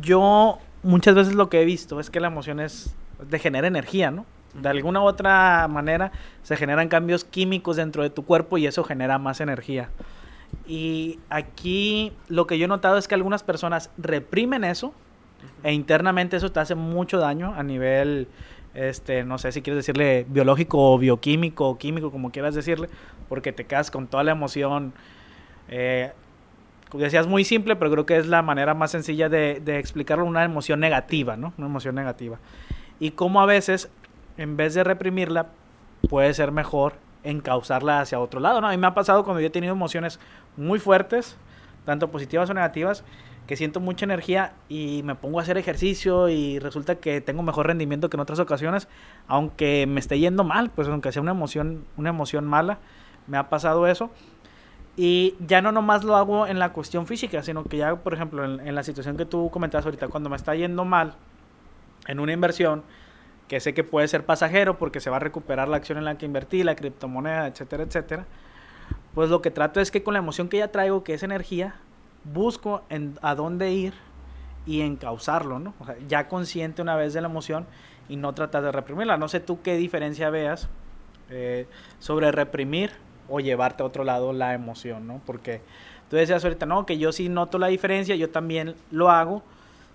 [0.00, 4.10] Yo muchas veces lo que he visto es que la emoción es de genera energía,
[4.10, 4.26] ¿no?
[4.54, 8.84] De alguna u otra manera se generan cambios químicos dentro de tu cuerpo y eso
[8.84, 9.90] genera más energía.
[10.66, 14.94] Y aquí lo que yo he notado es que algunas personas reprimen eso
[15.62, 18.28] e internamente eso te hace mucho daño a nivel,
[18.72, 22.88] este, no sé si quieres decirle biológico o bioquímico o químico, como quieras decirle,
[23.28, 24.94] porque te quedas con toda la emoción
[25.68, 26.12] eh,
[26.94, 30.24] como decías, muy simple, pero creo que es la manera más sencilla de, de explicarlo,
[30.24, 31.52] una emoción negativa, ¿no?
[31.58, 32.38] Una emoción negativa.
[33.00, 33.90] Y cómo a veces,
[34.36, 35.48] en vez de reprimirla,
[36.08, 38.68] puede ser mejor encauzarla hacia otro lado, ¿no?
[38.68, 40.20] A mí me ha pasado cuando yo he tenido emociones
[40.56, 41.36] muy fuertes,
[41.84, 43.04] tanto positivas o negativas,
[43.46, 47.66] que siento mucha energía y me pongo a hacer ejercicio y resulta que tengo mejor
[47.66, 48.88] rendimiento que en otras ocasiones,
[49.28, 52.78] aunque me esté yendo mal, pues aunque sea una emoción, una emoción mala,
[53.26, 54.10] me ha pasado eso.
[54.96, 58.44] Y ya no nomás lo hago en la cuestión física, sino que ya, por ejemplo,
[58.44, 61.14] en, la situación que tú comentabas ahorita, cuando me está yendo mal
[62.06, 62.84] en una inversión,
[63.48, 66.16] que sé que puede ser pasajero porque se va a recuperar la acción en la
[66.16, 68.26] que invertí, la criptomoneda, etcétera, etcétera,
[69.14, 71.76] pues lo que trato es que con la emoción que ya traigo, que es energía,
[72.24, 73.94] busco en, a dónde ir
[74.66, 75.74] y encauzarlo, ¿no?
[75.78, 77.66] O sea, ya consciente una vez de la emoción
[78.08, 79.16] y no tratar de reprimirla.
[79.16, 80.68] No sé tú qué diferencia veas
[81.30, 81.66] eh,
[81.98, 82.92] sobre reprimir
[83.28, 85.20] o llevarte a otro lado la emoción, ¿no?
[85.24, 85.60] Porque
[86.10, 89.42] tú decías ahorita, no, que yo sí noto la diferencia, yo también lo hago,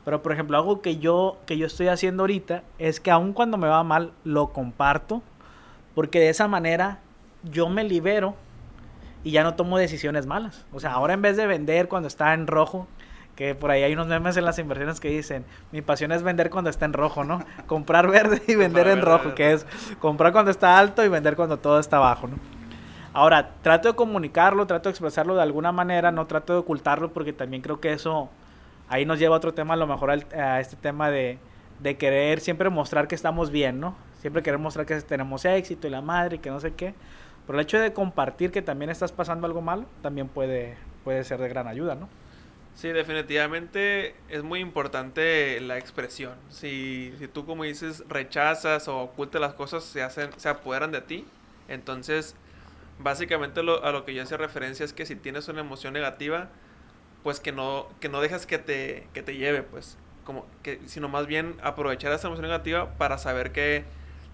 [0.06, 3.58] pero por ejemplo, algo que yo, que yo estoy haciendo ahorita es que aun cuando
[3.58, 5.22] me va mal, lo comparto,
[5.94, 7.00] porque de esa manera
[7.44, 8.36] yo me libero
[9.24, 10.66] y ya no tomo decisiones malas.
[10.72, 12.88] O sea, ahora en vez de vender cuando está en rojo,
[13.36, 16.50] que por ahí hay unos memes en las inversiones que dicen, mi pasión es vender
[16.50, 17.44] cuando está en rojo, ¿no?
[17.68, 19.66] Comprar verde y vender en rojo, que es
[20.00, 22.36] comprar cuando está alto y vender cuando todo está bajo, ¿no?
[23.14, 27.34] Ahora, trato de comunicarlo, trato de expresarlo de alguna manera, no trato de ocultarlo porque
[27.34, 28.30] también creo que eso
[28.88, 31.40] ahí nos lleva a otro tema, a lo mejor a este tema de,
[31.80, 33.96] de querer siempre mostrar que estamos bien, ¿no?
[34.20, 36.94] Siempre querer mostrar que tenemos éxito y la madre y que no sé qué.
[37.50, 41.40] Pero el hecho de compartir que también estás pasando algo malo también puede, puede ser
[41.40, 42.08] de gran ayuda, ¿no?
[42.76, 46.36] Sí, definitivamente es muy importante la expresión.
[46.50, 51.02] Si, si tú, como dices, rechazas o ocultas las cosas, se, hacen, se apoderan de
[51.02, 51.26] ti.
[51.68, 52.36] Entonces,
[53.00, 56.50] básicamente a lo que yo hacía referencia es que si tienes una emoción negativa,
[57.24, 61.10] pues que no, que no dejas que te, que te lleve, pues, como que, sino
[61.10, 63.86] más bien aprovechar esa emoción negativa para saber que,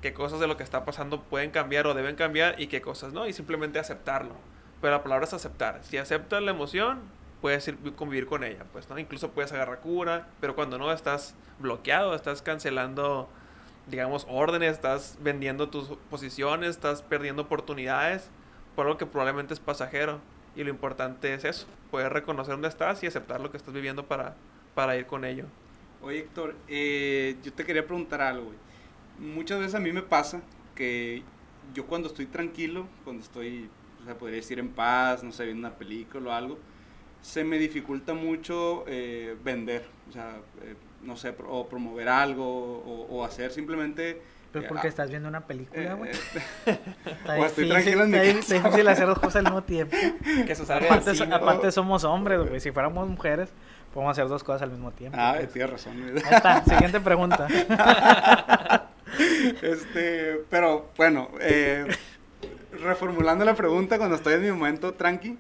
[0.06, 3.12] qué cosas de lo que está pasando pueden cambiar o deben cambiar y qué cosas
[3.12, 4.36] no, y simplemente aceptarlo.
[4.80, 5.80] Pero la palabra es aceptar.
[5.84, 7.00] Si aceptas la emoción,
[7.42, 9.00] puedes ir, convivir con ella, pues, ¿no?
[9.00, 13.28] Incluso puedes agarrar cura, pero cuando no estás bloqueado, estás cancelando,
[13.88, 18.30] digamos, órdenes, estás vendiendo tus posiciones, estás perdiendo oportunidades
[18.76, 20.20] por algo que probablemente es pasajero.
[20.56, 24.06] Y lo importante es eso, poder reconocer dónde estás y aceptar lo que estás viviendo
[24.06, 24.36] para,
[24.76, 25.46] para ir con ello.
[26.04, 28.52] Oye, Héctor, eh, yo te quería preguntar algo,
[29.20, 30.42] Muchas veces a mí me pasa
[30.76, 31.24] que
[31.74, 33.70] yo cuando estoy tranquilo, cuando estoy,
[34.02, 36.60] o sea, podría decir en paz, no sé, viendo una película o algo,
[37.22, 43.08] se me dificulta mucho eh, vender, o sea, eh, no sé, o promover algo, o,
[43.10, 44.22] o hacer simplemente
[44.56, 46.12] pero porque estás viendo una película, güey.
[46.66, 46.80] Eh,
[47.40, 48.56] o estoy tranquilo en mi casa.
[48.56, 49.96] Es difícil hacer dos cosas al mismo tiempo.
[50.48, 52.60] Que se salga aparte, aparte somos hombres, güey.
[52.62, 53.50] Si fuéramos mujeres,
[53.94, 55.18] podemos hacer dos cosas al mismo tiempo.
[55.20, 55.52] Ah, pues.
[55.52, 56.02] tienes razón.
[56.02, 56.64] Ahí está.
[56.64, 57.48] Siguiente pregunta.
[59.62, 61.86] este, pero bueno, eh,
[62.82, 65.38] reformulando la pregunta, cuando estoy en mi momento tranqui,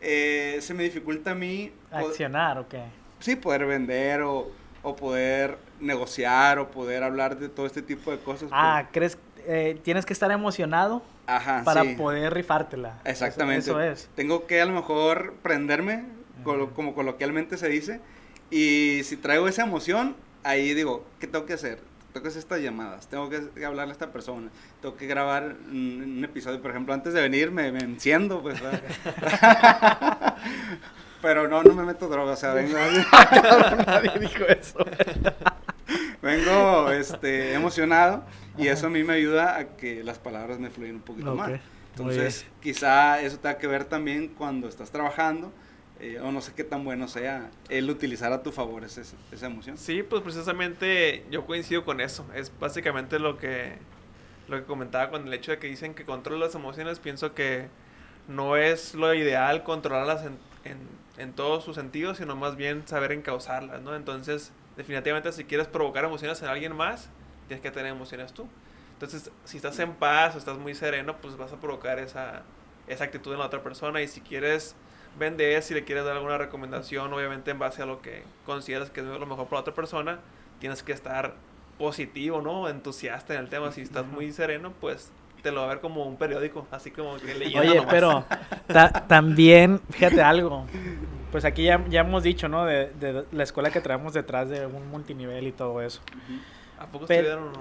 [0.00, 1.72] eh, se me dificulta a mí...
[1.90, 2.82] ¿Accionar o qué?
[3.20, 4.50] Sí, poder vender o,
[4.82, 8.50] o poder negociar o poder hablar de todo este tipo de cosas.
[8.52, 12.98] Ah, ¿crees eh, tienes que estar emocionado para poder rifártela?
[13.04, 13.70] Exactamente.
[13.70, 14.08] Eso, es.
[14.14, 16.04] Tengo que a lo mejor prenderme,
[16.42, 18.00] como coloquialmente se dice,
[18.50, 21.80] y si traigo esa emoción, ahí digo, ¿qué tengo que hacer?
[22.14, 24.48] Tengo que hacer estas llamadas, tengo que hablarle a esta persona,
[24.80, 28.62] tengo que grabar un, episodio, por ejemplo, antes de venir me, me enciendo, pues.
[31.20, 32.78] Pero no, no me meto droga, o sea, vengo.
[33.86, 34.78] Nadie dijo eso.
[36.22, 38.22] vengo este, emocionado
[38.56, 41.50] y eso a mí me ayuda a que las palabras me fluyan un poquito más.
[41.96, 45.52] Entonces, quizá eso tenga que ver también cuando estás trabajando.
[46.00, 49.02] Eh, o no sé qué tan bueno sea el utilizar a tu favor esa,
[49.32, 49.78] esa emoción.
[49.78, 52.26] Sí, pues precisamente yo coincido con eso.
[52.34, 53.78] Es básicamente lo que,
[54.48, 56.98] lo que comentaba con el hecho de que dicen que controla las emociones.
[56.98, 57.68] Pienso que
[58.28, 63.12] no es lo ideal controlarlas en, en en todos sus sentidos, sino más bien saber
[63.12, 63.94] encauzarlas, ¿no?
[63.94, 67.08] Entonces, definitivamente si quieres provocar emociones en alguien más,
[67.46, 68.48] tienes que tener emociones tú.
[68.94, 72.42] Entonces, si estás en paz o estás muy sereno, pues vas a provocar esa,
[72.86, 74.00] esa actitud en la otra persona.
[74.02, 74.74] Y si quieres
[75.18, 79.00] vender, si le quieres dar alguna recomendación, obviamente en base a lo que consideras que
[79.00, 80.18] es lo mejor para la otra persona,
[80.58, 81.34] tienes que estar
[81.78, 82.68] positivo, ¿no?
[82.68, 83.72] Entusiasta en el tema.
[83.72, 85.10] Si estás muy sereno, pues
[85.42, 88.24] te lo va a ver como un periódico, así como que leyendo Oye, pero
[89.06, 90.66] también, fíjate algo,
[91.30, 92.64] pues aquí ya, ya hemos dicho, ¿no?
[92.64, 96.00] De, de, la escuela que traemos detrás de un multinivel y todo eso.
[96.78, 97.52] ¿A poco estuvieron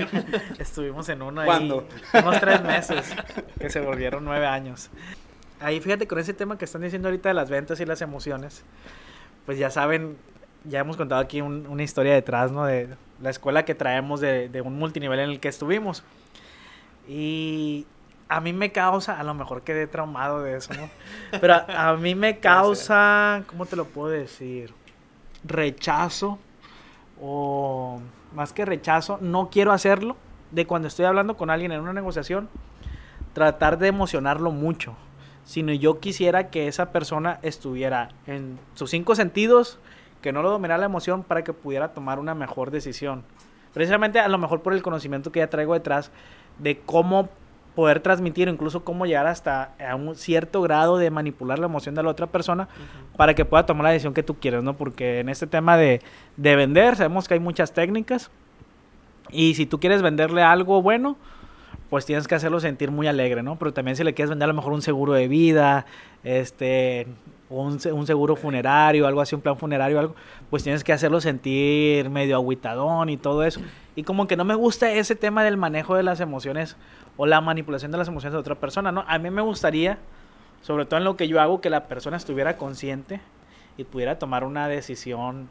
[0.58, 1.88] Estuvimos en una ¿Cuándo?
[2.14, 3.14] unos tres meses,
[3.58, 4.90] que se volvieron nueve años.
[5.62, 8.64] Ahí fíjate con ese tema que están diciendo ahorita de las ventas y las emociones,
[9.46, 10.16] pues ya saben,
[10.64, 12.64] ya hemos contado aquí una historia detrás, ¿no?
[12.64, 12.88] De
[13.20, 16.02] la escuela que traemos de, de un multinivel en el que estuvimos.
[17.08, 17.86] Y
[18.32, 20.88] a mí me causa, a lo mejor quedé traumado de eso, ¿no?
[21.38, 24.72] Pero a, mí me causa, ¿cómo te lo puedo decir?
[25.44, 26.38] Rechazo
[27.20, 28.00] o
[28.34, 30.16] más que rechazo, no quiero hacerlo
[30.50, 32.48] de cuando estoy hablando con alguien en una negociación,
[33.34, 34.96] tratar de emocionarlo mucho,
[35.44, 39.78] sino yo quisiera que esa persona estuviera en sus cinco sentidos,
[40.20, 43.24] que no lo dominara la emoción para que pudiera tomar una mejor decisión.
[43.74, 46.10] Precisamente a lo mejor por el conocimiento que ya traigo detrás,
[46.58, 47.28] de cómo
[47.74, 52.02] poder transmitir, incluso cómo llegar hasta a un cierto grado de manipular la emoción de
[52.02, 52.68] la otra persona
[53.16, 54.76] para que pueda tomar la decisión que tú quieres, ¿no?
[54.76, 56.02] Porque en este tema de,
[56.36, 58.30] de vender, sabemos que hay muchas técnicas
[59.30, 61.16] y si tú quieres venderle algo bueno,
[61.92, 63.58] pues tienes que hacerlo sentir muy alegre, ¿no?
[63.58, 65.84] Pero también si le quieres vender a lo mejor un seguro de vida,
[66.24, 67.06] este,
[67.50, 70.14] un, un seguro funerario, algo así, un plan funerario, algo,
[70.48, 73.60] pues tienes que hacerlo sentir medio aguitadón y todo eso.
[73.94, 76.78] Y como que no me gusta ese tema del manejo de las emociones
[77.18, 79.04] o la manipulación de las emociones de otra persona, ¿no?
[79.06, 79.98] A mí me gustaría,
[80.62, 83.20] sobre todo en lo que yo hago, que la persona estuviera consciente
[83.76, 85.50] y pudiera tomar una decisión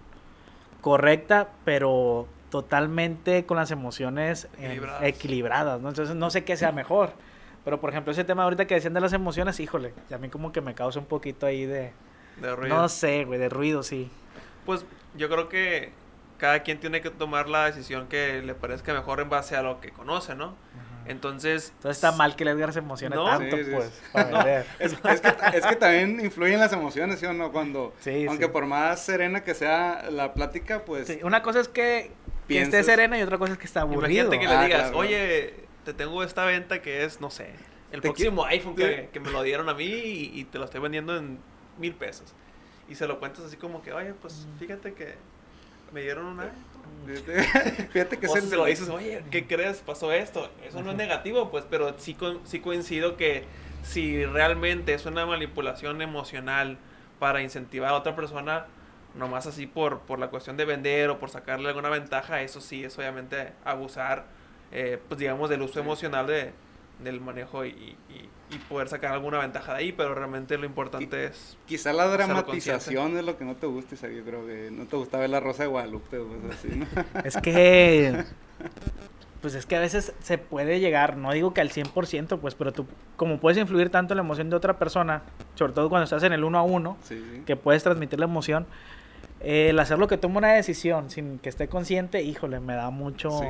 [0.82, 4.48] correcta, pero totalmente con las emociones
[5.02, 5.90] equilibradas, ¿no?
[5.90, 7.14] Entonces no sé qué sea mejor.
[7.64, 10.52] Pero por ejemplo, ese tema ahorita que decían de las emociones, híjole, a mí como
[10.52, 11.94] que me causa un poquito ahí de...
[12.40, 12.76] De ruido.
[12.76, 14.12] No sé, güey, de ruido, sí.
[14.66, 14.86] Pues
[15.16, 15.92] yo creo que
[16.38, 19.80] cada quien tiene que tomar la decisión que le parezca mejor en base a lo
[19.80, 20.56] que conoce, ¿no?
[21.06, 21.72] Entonces...
[21.76, 24.02] Entonces está mal que el Edgar se emocione tanto, pues,
[24.80, 25.12] Es, que,
[25.58, 27.52] es, que, también influyen las emociones, ¿sí o no?
[27.52, 27.94] Cuando,
[28.28, 31.16] aunque por más serena que sea la plática, pues...
[31.24, 32.12] Una cosa es que,
[32.52, 34.34] que esté serena y otra cosa es que está aburrido.
[34.34, 37.52] Imagínate que le ah, digas, oye, te tengo esta venta que es, no sé,
[37.92, 41.18] el próximo iPhone que, que, me lo dieron a mí y, te lo estoy vendiendo
[41.18, 41.40] en
[41.78, 42.34] mil pesos.
[42.90, 45.16] y se lo cuentas así como que, oye, pues fíjate que
[45.94, 46.52] me dieron una...
[47.92, 49.78] Fíjate que o se lo dices, oye, ¿qué crees?
[49.78, 50.52] Pasó esto.
[50.64, 53.46] Eso no es negativo, pues, pero sí, co- sí coincido que
[53.84, 56.78] si realmente es una manipulación emocional
[57.20, 58.66] para incentivar a otra persona,
[59.15, 62.84] nomás así por, por la cuestión de vender o por sacarle alguna ventaja, eso sí
[62.84, 64.26] es obviamente abusar,
[64.71, 66.52] eh, pues digamos, del uso emocional de,
[67.04, 67.69] del manejo y,
[68.10, 71.58] y- y poder sacar alguna ventaja de ahí, pero realmente lo importante es...
[71.67, 74.12] Quizá la dramatización es lo que no te gusta, Isaac.
[74.12, 76.86] Yo creo que no te gusta ver la Rosa de Guadalupe o así, ¿no?
[77.24, 78.26] Es que.
[79.41, 82.74] Pues es que a veces se puede llegar, no digo que al 100%, pues, pero
[82.74, 85.24] tú, como puedes influir tanto en la emoción de otra persona,
[85.56, 87.41] sobre todo cuando estás en el uno a uno, Sí, sí.
[87.45, 88.67] que puedes transmitir la emoción,
[89.43, 93.30] eh, el hacerlo que tome una decisión sin que esté consciente, híjole, me da mucho.
[93.32, 93.45] Sí.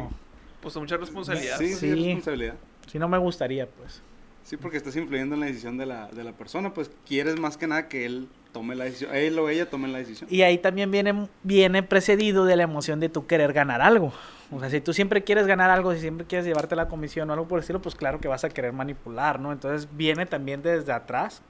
[0.62, 1.58] Pues mucha responsabilidad.
[1.58, 1.80] Sí, pues.
[1.80, 2.04] sí, es Sí.
[2.06, 2.56] responsabilidad.
[2.88, 4.02] Si no me gustaría, pues.
[4.44, 7.58] Sí, porque estás influyendo en la decisión de la, de la persona, pues quieres más
[7.58, 10.28] que nada que él tome la decisión, él o ella tome la decisión.
[10.32, 14.12] Y ahí también viene, viene precedido de la emoción de tú querer ganar algo.
[14.52, 17.34] O sea, si tú siempre quieres ganar algo, si siempre quieres llevarte la comisión o
[17.34, 19.54] algo por el estilo, pues claro que vas a querer manipular, ¿no?
[19.54, 21.42] Entonces viene también desde atrás,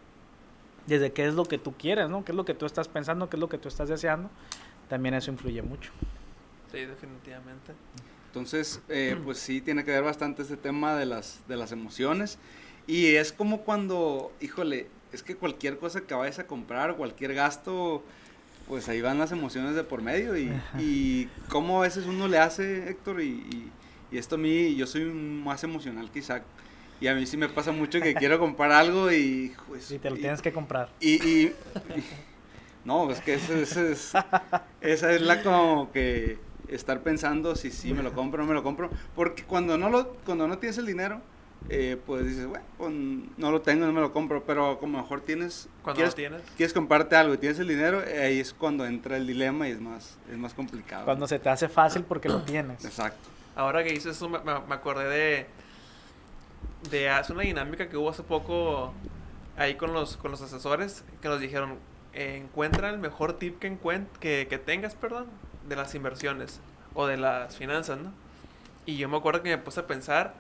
[0.88, 2.26] desde qué es lo que tú quieres, ¿no?
[2.26, 3.30] ¿Qué es lo que tú estás pensando?
[3.30, 4.30] ¿Qué es lo que tú estás deseando?
[4.90, 5.92] También eso influye mucho.
[6.72, 7.74] Sí, definitivamente.
[8.28, 12.40] Entonces, eh, pues sí, tiene que ver bastante este tema de las, de las emociones.
[12.88, 18.04] Y es como cuando, híjole, es que cualquier cosa que vayas a comprar, cualquier gasto,
[18.68, 20.38] pues ahí van las emociones de por medio.
[20.38, 23.72] Y, y cómo a veces uno le hace, Héctor, y, y,
[24.12, 26.44] y esto a mí, yo soy más emocional que Isaac.
[27.02, 29.54] Y a mí sí me pasa mucho que quiero comprar algo y...
[29.68, 30.90] Pues, Si te lo y- tienes que comprar.
[31.00, 32.04] y, y- y-
[32.86, 34.14] no, es que eso, eso es,
[34.82, 36.38] esa es la como que
[36.68, 39.90] estar pensando si sí me lo compro o no me lo compro, porque cuando no
[39.90, 41.22] lo, cuando no tienes el dinero,
[41.70, 42.92] eh, pues dices, bueno, pues
[43.38, 46.42] no lo tengo, no me lo compro, pero como mejor tienes, Cuando quieres, lo tienes.
[46.58, 49.72] quieres comprarte algo y tienes el dinero, eh, ahí es cuando entra el dilema y
[49.72, 51.06] es más, es más complicado.
[51.06, 52.84] Cuando se te hace fácil porque lo tienes.
[52.86, 53.30] Exacto.
[53.56, 55.46] Ahora que dices eso, me- me acordé de.
[56.90, 58.94] De hace una dinámica que hubo hace poco
[59.58, 61.78] ahí con los, con los asesores que nos dijeron:
[62.14, 63.78] encuentra el mejor tip que,
[64.20, 65.28] que, que tengas, perdón,
[65.68, 66.60] de las inversiones
[66.94, 68.12] o de las finanzas, ¿no?
[68.86, 70.34] Y yo me acuerdo que me puse a pensar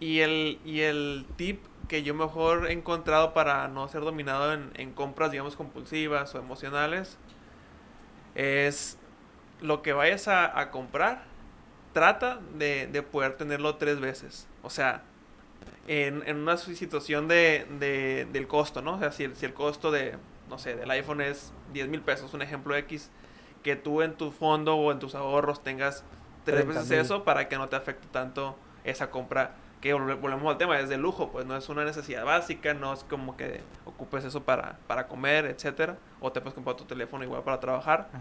[0.00, 4.70] y el, y el tip que yo mejor he encontrado para no ser dominado en,
[4.74, 7.16] en compras, digamos, compulsivas o emocionales
[8.34, 8.98] es
[9.60, 11.24] lo que vayas a, a comprar,
[11.92, 14.46] trata de, de poder tenerlo tres veces.
[14.62, 15.02] O sea,
[15.86, 18.94] en, en una situación de, de- del costo, ¿no?
[18.94, 20.16] O sea, si el, si el costo de,
[20.48, 23.10] no sé, del iPhone es 10 mil pesos, un ejemplo X,
[23.62, 26.04] que tú en tu fondo o en tus ahorros tengas
[26.44, 26.66] tres 30,000.
[26.90, 29.54] veces eso para que no te afecte tanto esa compra.
[29.80, 32.92] Que volve- volvemos al tema, es de lujo, pues no es una necesidad básica, no
[32.92, 37.22] es como que ocupes eso para, para comer, etcétera, o te puedes comprar tu teléfono
[37.22, 38.20] igual para trabajar, Ajá.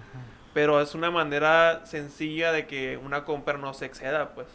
[0.54, 4.46] pero es una manera sencilla de que una compra no se exceda, pues.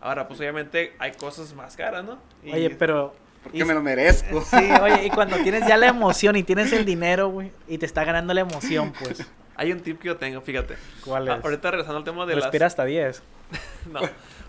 [0.00, 2.18] Ahora, pues obviamente hay cosas más caras, ¿no?
[2.44, 3.14] Y- Oye, pero...
[3.42, 4.40] Porque y- me lo merezco.
[4.42, 7.86] Sí, oye, y cuando tienes ya la emoción y tienes el dinero, güey, y te
[7.86, 10.76] está ganando la emoción, pues, Hay un tip que yo tengo, fíjate.
[11.04, 11.44] ¿cuál Ah, es?
[11.44, 12.72] ahorita regresando al tema de Respira las...
[12.72, 13.22] hasta 10.
[13.92, 14.00] No,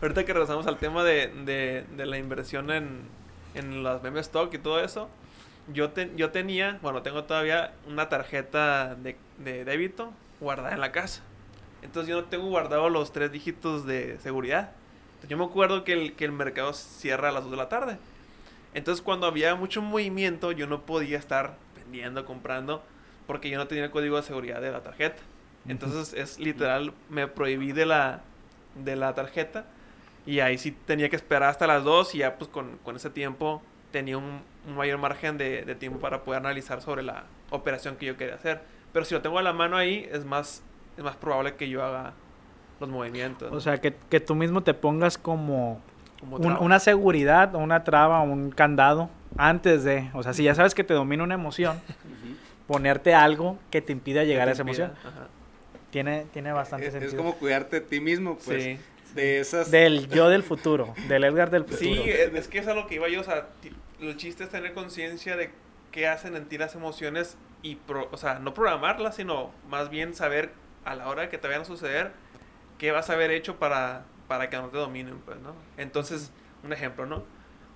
[0.01, 3.01] ahorita que regresamos al tema de, de, de la inversión en,
[3.53, 5.09] en las meme stock y todo eso,
[5.71, 10.91] yo, te- yo tenía, bueno, tengo todavía una tarjeta de, de débito guardada en la
[10.91, 11.21] casa.
[11.83, 14.71] Entonces yo no tengo guardado los tres dígitos de seguridad.
[15.27, 17.97] Yo me acuerdo que el, que el mercado cierra a las 2 de la tarde.
[18.73, 22.83] Entonces cuando había mucho movimiento yo no podía estar vendiendo, comprando,
[23.25, 25.21] porque yo no tenía el código de seguridad de la tarjeta.
[25.67, 28.21] Entonces es literal, me prohibí de la,
[28.75, 29.65] de la tarjeta
[30.25, 33.09] y ahí sí tenía que esperar hasta las 2 y ya pues con, con ese
[33.09, 37.95] tiempo tenía un, un mayor margen de, de tiempo para poder analizar sobre la operación
[37.95, 38.61] que yo quería hacer.
[38.93, 40.63] Pero si lo tengo a la mano ahí es más,
[40.97, 42.13] es más probable que yo haga
[42.79, 43.51] los movimientos.
[43.51, 43.57] ¿no?
[43.57, 45.81] O sea, que, que tú mismo te pongas como
[46.19, 50.55] Como un- una seguridad, o una traba, un candado antes de, o sea, si ya
[50.55, 51.79] sabes que te domina una emoción,
[52.67, 54.93] ponerte algo que te impida llegar te a esa emoción.
[55.03, 55.27] ajá.
[55.91, 57.23] Tiene, tiene bastante Es, es sentido.
[57.23, 58.63] como cuidarte de ti mismo, pues.
[58.63, 58.79] Sí.
[59.15, 59.71] De esas...
[59.71, 61.79] Del yo del futuro, del Edgar del futuro.
[61.79, 64.43] Sí, es es que es a lo que iba yo, o sea, ti- el chiste
[64.43, 65.49] es tener conciencia de
[65.91, 70.13] qué hacen en ti las emociones y, pro- o sea, no programarlas, sino más bien
[70.13, 70.51] saber
[70.83, 72.11] a la hora que te vayan a suceder
[72.77, 75.53] qué vas a haber hecho para, para que no te dominen, pues, ¿no?
[75.77, 76.31] Entonces,
[76.63, 77.23] un ejemplo, ¿no?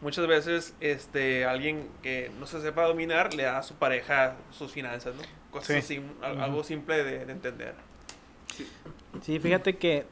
[0.02, 4.72] Muchas veces, este, alguien que no se sepa dominar le da a su pareja sus
[4.72, 5.22] finanzas, ¿no?
[5.52, 5.96] Cosas Sí.
[5.98, 6.42] así, al- Ujú.
[6.42, 7.76] algo simple de, de entender.
[9.22, 10.06] Sí, fíjate que,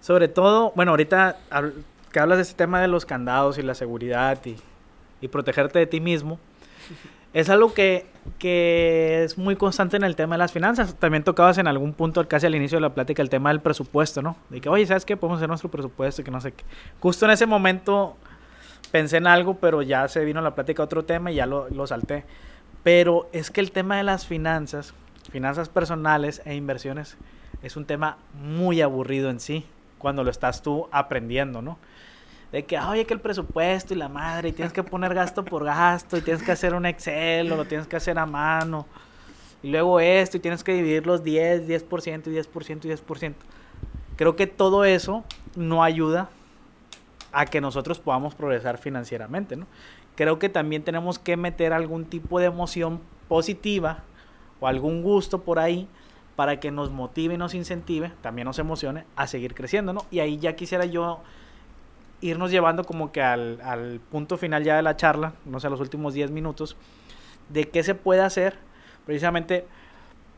[0.00, 1.74] sobre todo, bueno, ahorita habl-
[2.12, 4.56] que hablas de este tema de los candados y la seguridad y,
[5.20, 6.38] y protegerte de ti mismo,
[7.40, 8.04] es algo que,
[8.40, 10.96] que es muy constante en el tema de las finanzas.
[10.96, 14.22] También tocabas en algún punto, casi al inicio de la plática, el tema del presupuesto,
[14.22, 14.36] ¿no?
[14.50, 15.16] De que, oye, ¿sabes qué?
[15.16, 16.64] Podemos hacer nuestro presupuesto y que no sé qué.
[16.98, 18.16] Justo en ese momento
[18.90, 21.68] pensé en algo, pero ya se vino la plática a otro tema y ya lo,
[21.70, 22.24] lo salté.
[22.82, 24.92] Pero es que el tema de las finanzas,
[25.30, 27.16] finanzas personales e inversiones,
[27.62, 29.64] es un tema muy aburrido en sí,
[29.98, 31.78] cuando lo estás tú aprendiendo, ¿no?
[32.52, 35.64] De que, oye, que el presupuesto y la madre, y tienes que poner gasto por
[35.64, 38.86] gasto, y tienes que hacer un Excel, o lo tienes que hacer a mano,
[39.62, 43.34] y luego esto, y tienes que dividir los 10, 10%, y 10%, y 10%.
[44.16, 45.24] Creo que todo eso
[45.56, 46.30] no ayuda
[47.32, 49.66] a que nosotros podamos progresar financieramente, ¿no?
[50.16, 54.02] Creo que también tenemos que meter algún tipo de emoción positiva
[54.58, 55.86] o algún gusto por ahí
[56.34, 60.06] para que nos motive y nos incentive, también nos emocione a seguir creciendo, ¿no?
[60.10, 61.20] Y ahí ya quisiera yo
[62.20, 65.80] irnos llevando como que al, al, punto final ya de la charla, no sé, los
[65.80, 66.76] últimos 10 minutos,
[67.48, 68.58] de qué se puede hacer
[69.06, 69.66] precisamente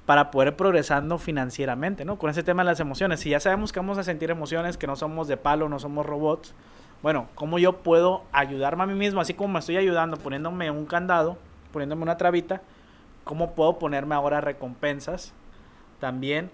[0.07, 2.19] para poder progresando financieramente, ¿no?
[2.19, 3.21] Con ese tema de las emociones.
[3.21, 6.05] Si ya sabemos que vamos a sentir emociones, que no somos de palo, no somos
[6.05, 6.55] robots,
[7.03, 9.21] bueno, ¿cómo yo puedo ayudarme a mí mismo?
[9.21, 11.39] Así como me estoy ayudando poniéndome un candado,
[11.73, 12.61] poniéndome una trabita,
[13.25, 15.33] ¿cómo puedo ponerme ahora recompensas
[15.99, 16.51] también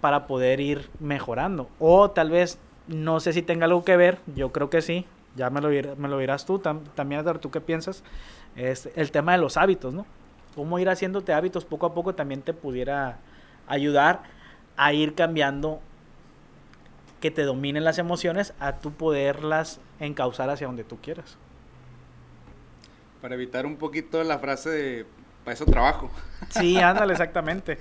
[0.00, 1.68] para poder ir mejorando?
[1.78, 5.06] O tal vez no sé si tenga algo que ver, yo creo que sí,
[5.36, 8.02] ya me lo, me lo dirás tú, también, ¿tú qué piensas?
[8.54, 10.06] Es el tema de los hábitos, ¿no?
[10.54, 13.18] Cómo ir haciéndote hábitos poco a poco también te pudiera
[13.66, 14.22] ayudar
[14.76, 15.80] a ir cambiando
[17.20, 21.36] que te dominen las emociones a tú poderlas encauzar hacia donde tú quieras.
[23.20, 25.06] Para evitar un poquito la frase de
[25.44, 26.10] para eso trabajo.
[26.50, 27.78] Sí, ándale, exactamente.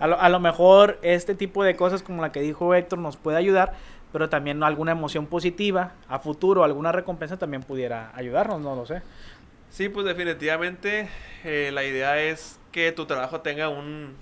[0.00, 3.16] A lo, a lo mejor este tipo de cosas como la que dijo Héctor nos
[3.16, 3.74] puede ayudar,
[4.12, 9.02] pero también alguna emoción positiva a futuro, alguna recompensa también pudiera ayudarnos, no lo sé.
[9.70, 11.08] Sí, pues definitivamente
[11.44, 14.14] eh, la idea es que tu trabajo tenga un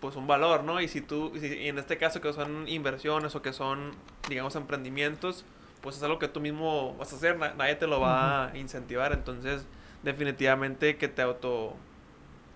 [0.00, 0.80] pues un valor, ¿no?
[0.80, 3.92] Y si tú, y en este caso que son inversiones o que son,
[4.28, 5.44] digamos, emprendimientos,
[5.80, 9.12] pues es algo que tú mismo vas a hacer, nadie te lo va a incentivar,
[9.12, 9.66] entonces
[10.02, 11.74] definitivamente que te auto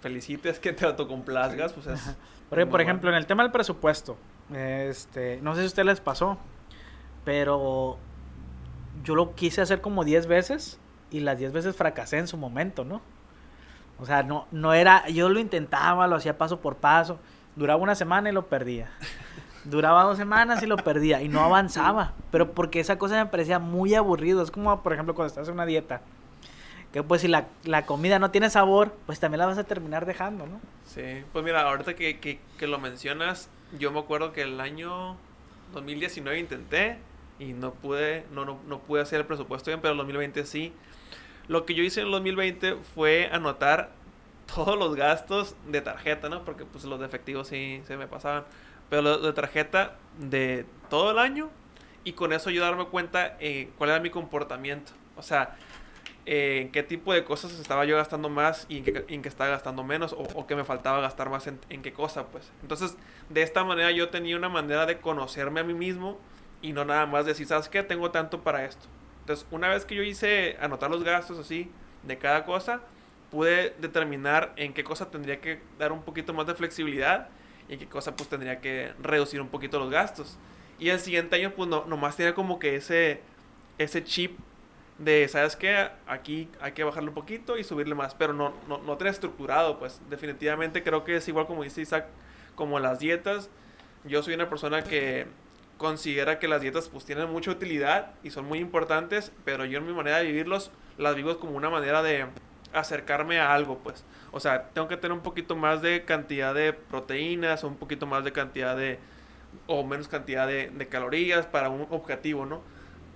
[0.00, 2.16] felicites, que te autocomplazgas, pues es...
[2.48, 4.18] Porque, por ejemplo, en el tema del presupuesto,
[4.52, 6.38] este, no sé si a ustedes les pasó,
[7.24, 7.98] pero
[9.04, 10.78] yo lo quise hacer como 10 veces
[11.10, 13.00] y las 10 veces fracasé en su momento, ¿no?
[13.98, 17.18] O sea, no, no era, yo lo intentaba, lo hacía paso por paso,
[17.56, 18.90] duraba una semana y lo perdía.
[19.64, 23.60] Duraba dos semanas y lo perdía y no avanzaba, pero porque esa cosa me parecía
[23.60, 24.42] muy aburrido.
[24.42, 26.00] Es como, por ejemplo, cuando estás en una dieta,
[26.92, 30.04] que pues si la, la comida no tiene sabor, pues también la vas a terminar
[30.04, 30.60] dejando, ¿no?
[30.84, 33.48] Sí, pues mira, ahorita que, que, que lo mencionas,
[33.78, 35.16] yo me acuerdo que el año
[35.72, 36.98] 2019 intenté,
[37.42, 40.72] y no pude, no, no, no pude hacer el presupuesto bien, pero el 2020 sí.
[41.48, 43.90] Lo que yo hice en el 2020 fue anotar
[44.54, 46.44] todos los gastos de tarjeta, ¿no?
[46.44, 48.44] Porque pues los de efectivo sí se me pasaban.
[48.88, 51.50] Pero los de tarjeta de todo el año
[52.04, 54.92] y con eso yo darme cuenta eh, cuál era mi comportamiento.
[55.16, 55.56] O sea,
[56.26, 59.28] eh, en qué tipo de cosas estaba yo gastando más y en qué, en qué
[59.28, 62.52] estaba gastando menos o, o, me faltaba gastar más en, en, qué cosa, pues.
[62.62, 62.96] Entonces,
[63.30, 66.20] de esta manera yo tenía una manera de conocerme a mí mismo
[66.62, 67.82] y no nada más decir, ¿sabes qué?
[67.82, 68.86] Tengo tanto para esto.
[69.20, 71.70] Entonces, una vez que yo hice anotar los gastos así
[72.04, 72.80] de cada cosa,
[73.30, 77.28] pude determinar en qué cosa tendría que dar un poquito más de flexibilidad
[77.68, 80.38] y en qué cosa pues tendría que reducir un poquito los gastos.
[80.78, 83.20] Y el siguiente año pues no, nomás tenía como que ese,
[83.78, 84.38] ese chip
[84.98, 85.88] de, ¿sabes qué?
[86.06, 89.78] Aquí hay que bajarle un poquito y subirle más, pero no, no, no tener estructurado,
[89.78, 92.06] pues definitivamente creo que es igual como dice Isaac,
[92.54, 93.48] como las dietas.
[94.04, 95.26] Yo soy una persona que
[95.82, 99.86] considera que las dietas pues tienen mucha utilidad y son muy importantes, pero yo en
[99.86, 102.26] mi manera de vivirlos las vivo como una manera de
[102.72, 104.04] acercarme a algo, pues.
[104.30, 108.24] O sea, tengo que tener un poquito más de cantidad de proteínas un poquito más
[108.24, 108.98] de cantidad de
[109.66, 112.62] o menos cantidad de, calorías para un objetivo, ¿no?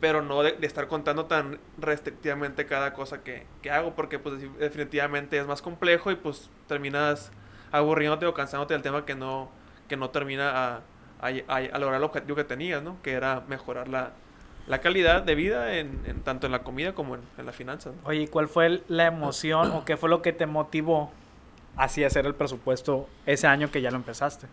[0.01, 4.43] Pero no de, de, estar contando tan restrictivamente cada cosa que, que hago, porque pues
[4.59, 7.33] definitivamente es más complejo y pues terminas
[7.73, 9.51] aburriéndote o cansándote del tema que no,
[9.89, 10.83] que no termina a,
[11.21, 12.97] a, a, a, lograr el objetivo que tenías, ¿no?
[13.03, 14.13] Que era mejorar la,
[14.67, 17.91] la calidad de vida en, en, tanto en la comida como en, en la finanza.
[17.91, 17.97] ¿no?
[18.05, 21.11] Oye, ¿cuál fue la emoción o qué fue lo que te motivó
[21.77, 24.47] así hacer el presupuesto ese año que ya lo empezaste?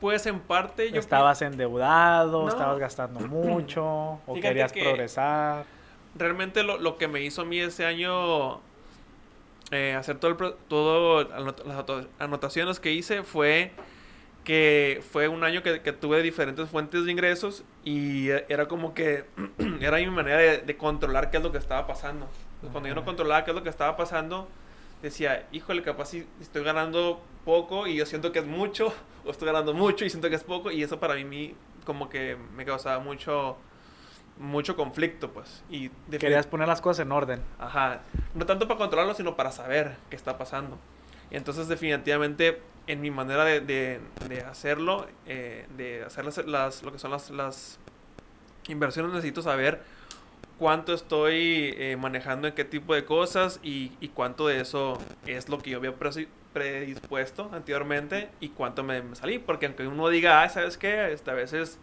[0.00, 1.00] Pues en parte yo...
[1.00, 2.42] ¿Estabas endeudado?
[2.42, 2.48] No.
[2.48, 3.84] ¿Estabas gastando mucho?
[3.84, 5.64] ¿O Fíjate querías que progresar?
[6.14, 8.60] Realmente lo, lo, que me hizo a mí ese año
[9.70, 11.84] eh, hacer todo, el, todo las
[12.18, 13.72] anotaciones que hice fue
[14.46, 19.24] que fue un año que, que, tuve diferentes fuentes de ingresos y era como que
[19.80, 22.28] era mi manera de, de controlar qué es lo que estaba pasando.
[22.54, 24.46] Entonces, cuando yo no controlaba qué es lo que estaba pasando,
[25.02, 28.92] decía, híjole, capaz si estoy ganando poco y yo siento que es mucho,
[29.26, 32.36] o estoy ganando mucho y siento que es poco, y eso para mí como que
[32.54, 33.56] me causaba mucho
[34.38, 35.64] mucho conflicto, pues.
[35.68, 37.42] Y Querías poner las cosas en orden.
[37.58, 38.02] Ajá.
[38.34, 40.78] No tanto para controlarlo, sino para saber qué está pasando.
[41.30, 47.10] Entonces definitivamente en mi manera de, de, hacerlo, eh, de hacer las, lo que son
[47.10, 47.78] las, las
[48.68, 49.80] inversiones, necesito saber
[50.58, 55.48] cuánto estoy eh, manejando en qué tipo de cosas y, y, cuánto de eso es
[55.48, 55.94] lo que yo había
[56.52, 59.38] predispuesto anteriormente y cuánto me, salí.
[59.38, 61.12] Porque aunque uno diga, ah, ¿sabes qué?
[61.12, 61.78] Este, a veces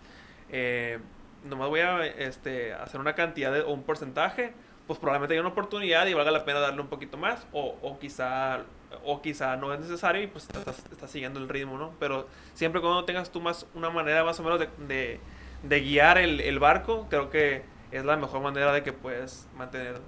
[0.49, 0.99] eh,
[1.43, 4.53] nomás voy a este, hacer una cantidad o un porcentaje,
[4.88, 7.99] pues probablemente haya una oportunidad y valga la pena darle un poquito más o, o
[7.99, 8.63] quizá
[9.05, 11.91] o quizá no es necesario y pues estás, estás siguiendo el ritmo, ¿no?
[11.99, 15.19] Pero siempre cuando tengas tú más una manera más o menos de,
[15.63, 19.99] de, guiar el, el, barco, creo que es la mejor manera de que puedes mantener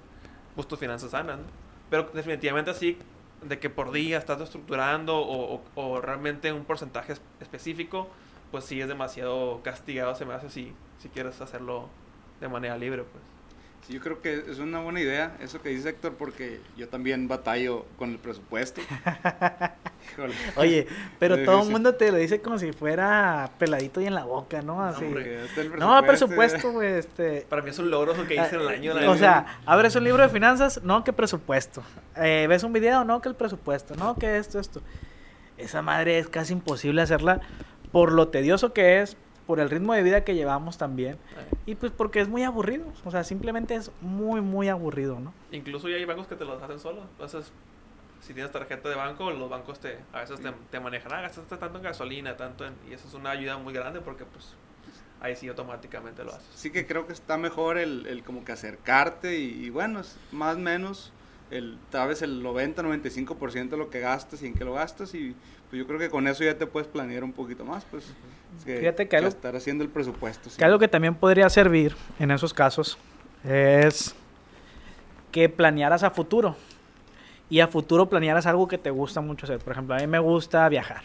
[0.54, 1.44] pues, tus finanzas sanas, ¿no?
[1.90, 2.98] Pero definitivamente así,
[3.42, 8.08] de que por día estás estructurando o, o, o realmente un porcentaje específico,
[8.50, 11.88] pues sí es demasiado castigado, se me hace si, si quieres hacerlo
[12.40, 13.35] de manera libre, pues.
[13.86, 17.28] Sí, yo creo que es una buena idea eso que dice Héctor, porque yo también
[17.28, 18.80] batallo con el presupuesto.
[20.56, 20.88] Oye,
[21.20, 24.60] pero todo el mundo te lo dice como si fuera peladito y en la boca,
[24.60, 24.82] ¿no?
[24.82, 25.04] Así.
[25.78, 26.94] No, presupuesto, güey.
[26.94, 27.46] Este...
[27.48, 29.10] Para mí es un logro que hice en el año.
[29.10, 31.84] o sea, abres un libro de finanzas, no, que presupuesto.
[32.16, 34.82] Eh, ves un video, no, que el presupuesto, no, que esto, esto.
[35.58, 37.40] Esa madre es casi imposible hacerla
[37.92, 39.16] por lo tedioso que es,
[39.46, 41.18] por el ritmo de vida que llevamos también.
[41.66, 42.84] Y pues porque es muy aburrido.
[43.04, 45.32] O sea, simplemente es muy, muy aburrido, ¿no?
[45.52, 47.02] Incluso ya hay bancos que te lo hacen solo.
[47.12, 47.52] Entonces,
[48.20, 50.40] si tienes tarjeta de banco, los bancos te, a veces
[50.70, 52.74] te, manejan, ah, gastaste tanto en gasolina, tanto en...
[52.90, 54.54] Y eso es una ayuda muy grande porque pues
[55.20, 56.48] ahí sí automáticamente lo haces.
[56.54, 60.56] Sí que creo que está mejor el, el como que acercarte y, bueno, es más
[60.56, 61.12] o menos
[61.50, 65.36] el, tal vez el 90-95% de lo que gastas y en qué lo gastas y
[65.70, 68.04] pues yo creo que con eso ya te puedes planear un poquito más, pues.
[68.64, 70.50] Fíjate que, estar haciendo el presupuesto.
[70.56, 72.98] Que algo que también podría servir en esos casos
[73.44, 74.14] es
[75.32, 76.56] que planearas a futuro.
[77.48, 79.58] Y a futuro planearas algo que te gusta mucho hacer.
[79.60, 81.04] Por ejemplo, a mí me gusta viajar,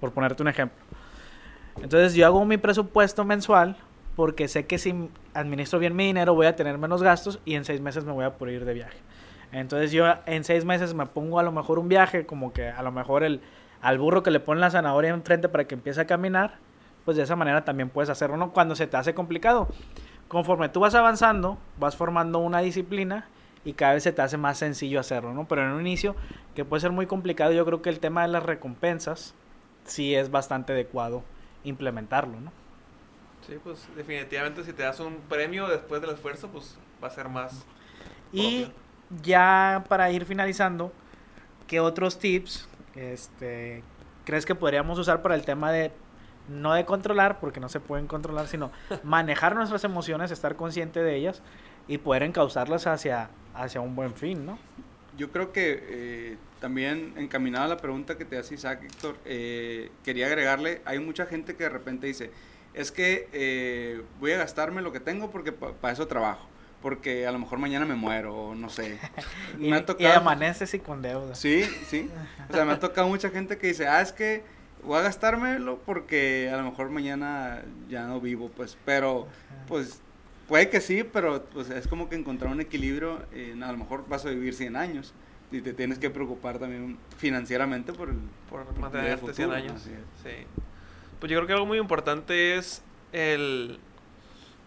[0.00, 0.78] por ponerte un ejemplo.
[1.82, 3.76] Entonces yo hago mi presupuesto mensual
[4.14, 7.66] porque sé que si administro bien mi dinero voy a tener menos gastos y en
[7.66, 8.96] seis meses me voy a poder ir de viaje.
[9.52, 12.82] Entonces yo en seis meses me pongo a lo mejor un viaje, como que a
[12.82, 13.40] lo mejor el,
[13.82, 16.58] al burro que le ponen la zanahoria enfrente para que empiece a caminar,
[17.06, 18.50] pues de esa manera también puedes hacerlo, ¿no?
[18.50, 19.68] Cuando se te hace complicado.
[20.26, 23.28] Conforme tú vas avanzando, vas formando una disciplina
[23.64, 25.46] y cada vez se te hace más sencillo hacerlo, ¿no?
[25.46, 26.16] Pero en un inicio,
[26.56, 29.34] que puede ser muy complicado, yo creo que el tema de las recompensas
[29.84, 31.22] sí es bastante adecuado
[31.62, 32.50] implementarlo, ¿no?
[33.46, 37.28] Sí, pues definitivamente si te das un premio después del esfuerzo, pues va a ser
[37.28, 37.64] más.
[38.32, 38.66] Y
[39.22, 40.92] ya para ir finalizando,
[41.68, 43.84] ¿qué otros tips este,
[44.24, 45.92] crees que podríamos usar para el tema de
[46.48, 48.70] no de controlar, porque no se pueden controlar, sino
[49.02, 51.42] manejar nuestras emociones, estar consciente de ellas
[51.88, 54.58] y poder encauzarlas hacia, hacia un buen fin, ¿no?
[55.16, 59.90] Yo creo que eh, también encaminada a la pregunta que te hace Isaac, Héctor, eh,
[60.04, 62.30] quería agregarle, hay mucha gente que de repente dice,
[62.74, 66.46] es que eh, voy a gastarme lo que tengo porque para eso trabajo
[66.82, 69.00] porque a lo mejor mañana me muero, no sé.
[69.58, 70.08] y, ha tocado...
[70.08, 71.34] y amaneces y con deuda.
[71.34, 72.08] Sí, sí.
[72.48, 74.44] O sea, me ha tocado mucha gente que dice, ah, es que
[74.82, 79.26] voy a gastármelo porque a lo mejor mañana ya no vivo, pues, pero,
[79.66, 80.00] pues,
[80.48, 83.20] puede que sí, pero pues es como que encontrar un equilibrio,
[83.62, 85.12] a lo mejor vas a vivir 100 años
[85.50, 88.16] y te tienes que preocupar también financieramente por el...
[88.48, 89.82] Por mantenerte 100 años.
[89.82, 90.30] Sí.
[91.20, 93.78] Pues yo creo que algo muy importante es el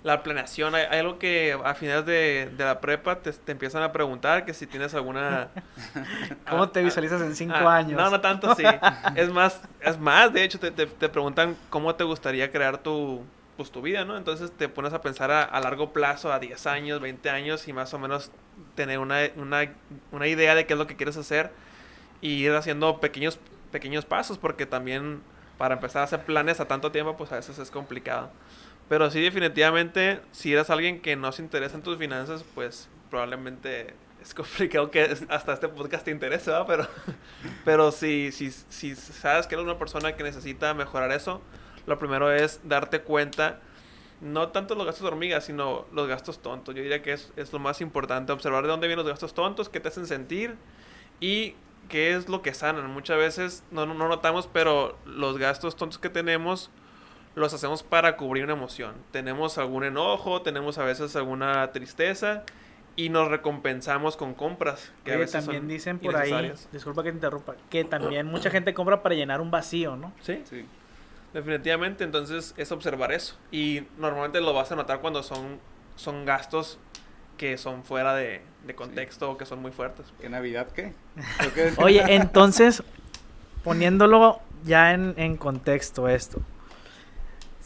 [0.04, 0.76] la planeación.
[0.76, 4.94] Hay, algo que a finales de, la prepa te, empiezan a preguntar que si tienes
[4.94, 5.50] alguna...
[6.50, 8.00] ¿Cómo te visualizas en cinco ah, años?
[8.00, 8.64] No, no tanto, sí.
[9.16, 13.24] es más, es más, de hecho, te, te, preguntan cómo te gustaría crear tu,
[13.58, 14.18] pues, tu vida, ¿no?
[14.18, 17.94] Entonces te pones a pensar a, largo plazo, a 10 años, 20 años y más
[17.94, 18.32] o menos
[18.76, 19.70] tener una, una,
[20.12, 21.52] una idea de qué es lo que quieres hacer
[22.22, 23.40] y ir haciendo pequeños,
[23.72, 25.22] pequeños pasos porque también
[25.58, 28.32] para empezar a hacer planes a tanto tiempo, pues a veces es complicado.
[28.90, 33.94] Pero sí, definitivamente, si eres alguien que no se interesa en tus finanzas, pues probablemente
[34.22, 36.66] es complicado que hasta este podcast te interese, ¿verdad?
[36.68, 36.88] Pero,
[37.66, 41.42] pero si, si, si sabes que eres una persona que necesita mejorar eso,
[41.86, 43.60] lo primero es darte cuenta,
[44.22, 46.74] no tanto los gastos de hormigas, sino los gastos tontos.
[46.76, 49.70] Yo diría que es, es lo más importante, observar de dónde vienen los gastos tontos,
[49.70, 50.56] qué te hacen sentir
[51.20, 51.56] y
[51.90, 52.90] qué es lo que sanan.
[52.90, 56.70] Muchas veces no, no notamos, pero los gastos tontos que tenemos
[57.40, 58.96] los hacemos para cubrir una emoción.
[59.12, 62.44] Tenemos algún enojo, tenemos a veces alguna tristeza
[62.96, 64.92] y nos recompensamos con compras.
[65.04, 68.74] Que a veces también dicen por ahí, disculpa que te interrumpa, que también mucha gente
[68.74, 70.14] compra para llenar un vacío, ¿no?
[70.22, 70.66] Sí, sí.
[71.34, 73.38] Definitivamente, entonces es observar eso.
[73.52, 75.60] Y normalmente lo vas a notar cuando son,
[75.96, 76.80] son gastos
[77.38, 78.42] que son fuera de,
[78.76, 80.08] contexto o que son muy fuertes.
[80.20, 80.94] ¿Qué Navidad qué?
[81.78, 82.84] Oye, entonces,
[83.64, 86.42] poniéndolo ya en, en contexto esto,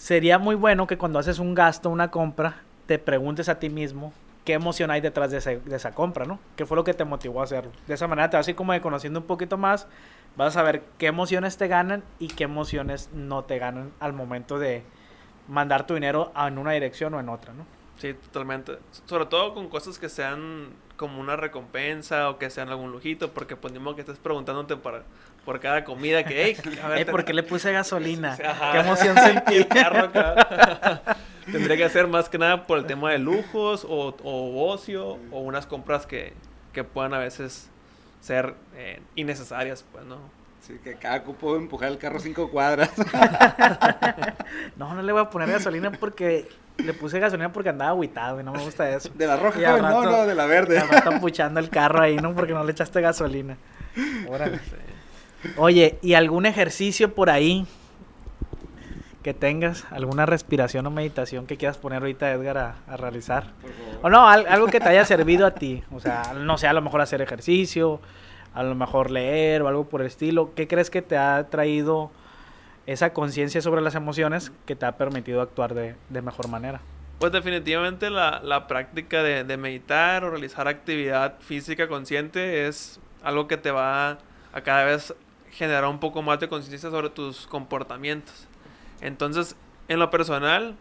[0.04, 4.12] sería muy bueno que cuando haces un gasto, una compra, te preguntes a ti mismo
[4.44, 6.40] qué emoción hay detrás de, esa compra, ¿no?
[6.58, 7.72] ¿Qué fue lo que te motivó a hacerlo?
[7.88, 9.88] De esa manera te vas a ir como de conociendo un poquito más,
[10.36, 14.60] vas a saber qué emociones te ganan y qué emociones no te ganan al momento
[14.60, 14.84] de
[15.48, 17.66] mandar tu dinero en una dirección o en otra, ¿no?
[17.98, 18.80] Sí, totalmente.
[19.06, 23.56] Sobre todo con cosas que sean como una recompensa o que sean algún lujito, porque
[23.56, 25.06] ponemos que estés preguntándote por,
[25.46, 28.38] por cada comida que, hey, a ver, ¿por qué le puse gasolina?
[28.72, 29.66] ¿Qué emoción sentí?
[31.52, 35.40] Tendría que ser más que nada por el tema de lujos o, o ocio o
[35.40, 36.34] unas compras que,
[36.72, 37.70] que puedan a veces
[38.22, 40.18] ser eh, innecesarias, pues, ¿no?
[40.66, 42.90] Sí, que cada cupo empujar el carro cinco cuadras.
[44.78, 48.46] no, no le voy a poner gasolina porque le puse gasolina porque andaba aguitado y
[48.46, 49.10] no me gusta eso.
[49.14, 50.78] De la roja, no, no, de la verde.
[50.78, 52.34] Están puchando el carro ahí, ¿no?
[52.34, 53.58] Porque no le echaste gasolina.
[54.30, 54.62] Órale.
[55.58, 57.66] Oye, ¿y algún ejercicio por ahí
[59.22, 59.86] que tengas?
[59.92, 63.52] ¿Alguna respiración o meditación que quieras poner ahorita, Edgar, a, realizar?
[64.02, 65.84] O no, algo que te haya servido a ti.
[65.92, 68.00] O sea, no sé, a lo mejor hacer ejercicio,
[68.54, 70.54] a lo mejor leer o algo por el estilo.
[70.56, 72.12] ¿Qué crees que te ha traído
[72.86, 76.82] esa conciencia sobre las emociones que te ha permitido actuar de, mejor manera?
[77.20, 83.48] Pues definitivamente la, la práctica de, de, meditar o realizar actividad física consciente es algo
[83.48, 84.18] que te va
[84.52, 85.14] a cada vez
[85.54, 88.48] generar un poco más de conciencia sobre tus comportamientos.
[89.02, 89.56] Entonces,
[89.88, 90.76] en lo personal,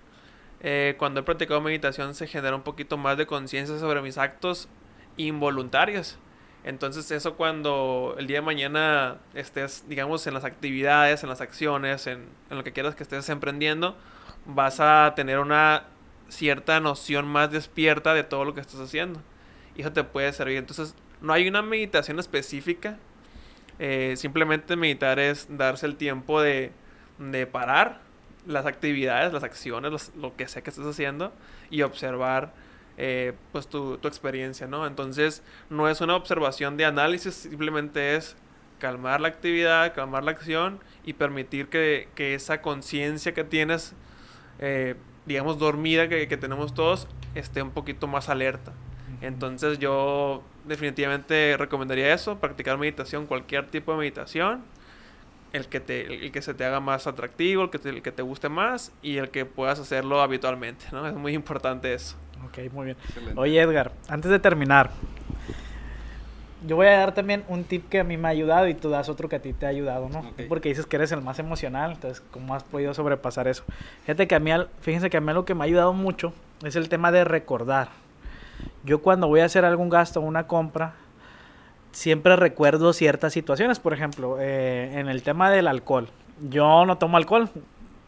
[0.60, 4.68] eh, cuando he practicado meditación se genera un poquito más de conciencia sobre mis actos
[5.16, 6.18] involuntarios.
[6.64, 12.06] Entonces eso cuando el día de mañana estés, digamos, en las actividades, en las acciones,
[12.06, 13.96] en, en, lo que quieras que estés emprendiendo,
[14.46, 15.84] vas a tener una
[16.28, 19.20] cierta noción más despierta de todo lo que estás haciendo.
[19.74, 20.58] Y eso te puede servir.
[20.58, 22.98] Entonces no hay una meditación específica.
[23.78, 26.72] Eh, simplemente meditar es darse el tiempo de,
[27.18, 28.00] de parar
[28.46, 31.32] las actividades, las acciones, lo que sea que estés haciendo
[31.70, 32.52] y observar
[32.98, 34.86] eh, pues tu, tu, experiencia, ¿no?
[34.86, 38.36] Entonces no es una observación de análisis, simplemente es
[38.78, 43.94] calmar la actividad, calmar la acción y permitir que, que esa conciencia que tienes,
[44.58, 48.72] eh, digamos, dormida que, que, tenemos todos, esté un poquito más alerta.
[49.20, 54.62] Entonces yo definitivamente recomendaría eso, practicar meditación, cualquier tipo de meditación
[55.52, 58.12] el que, te, el que se te haga más atractivo, el que, te, el que
[58.12, 61.06] te guste más y el que puedas hacerlo habitualmente, ¿no?
[61.06, 62.16] Es muy importante eso.
[62.46, 62.96] Ok, muy bien.
[63.36, 64.90] Oye, Edgar, antes de terminar,
[66.66, 68.88] yo voy a dar también un tip que a mí me ha ayudado y tú
[68.88, 70.32] das otro que a ti te ha ayudado, ¿no?
[70.48, 73.64] Porque dices que eres el más emocional, entonces, ¿cómo has podido sobrepasar eso?
[74.02, 74.50] Fíjate que a mí,
[74.80, 76.32] fíjense que a mí lo que me ha ayudado mucho
[76.64, 77.88] es el tema de recordar.
[78.84, 80.94] Yo cuando voy a hacer algún gasto o una compra,
[81.92, 83.78] siempre recuerdo ciertas situaciones.
[83.80, 86.08] Por ejemplo, eh, en el tema del alcohol.
[86.48, 87.50] Yo no tomo alcohol.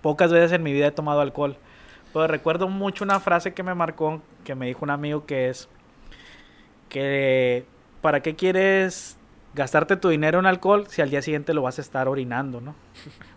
[0.03, 1.57] Pocas veces en mi vida he tomado alcohol.
[2.13, 5.69] Pero recuerdo mucho una frase que me marcó, que me dijo un amigo que es
[6.89, 7.65] que
[8.01, 9.17] ¿para qué quieres
[9.55, 12.75] gastarte tu dinero en alcohol si al día siguiente lo vas a estar orinando, ¿no?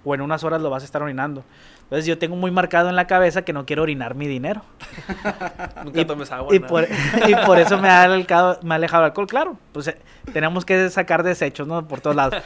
[0.03, 1.43] O en unas horas lo vas a estar orinando.
[1.83, 4.61] Entonces yo tengo muy marcado en la cabeza que no quiero orinar mi dinero.
[5.83, 6.53] Nunca tomes agua.
[6.53, 6.85] Y, por,
[7.27, 9.27] y por, eso me ha, alejado, me ha alejado el alcohol.
[9.27, 9.97] Claro, pues eh,
[10.33, 11.87] tenemos que sacar desechos, ¿no?
[11.87, 12.41] Por todos lados.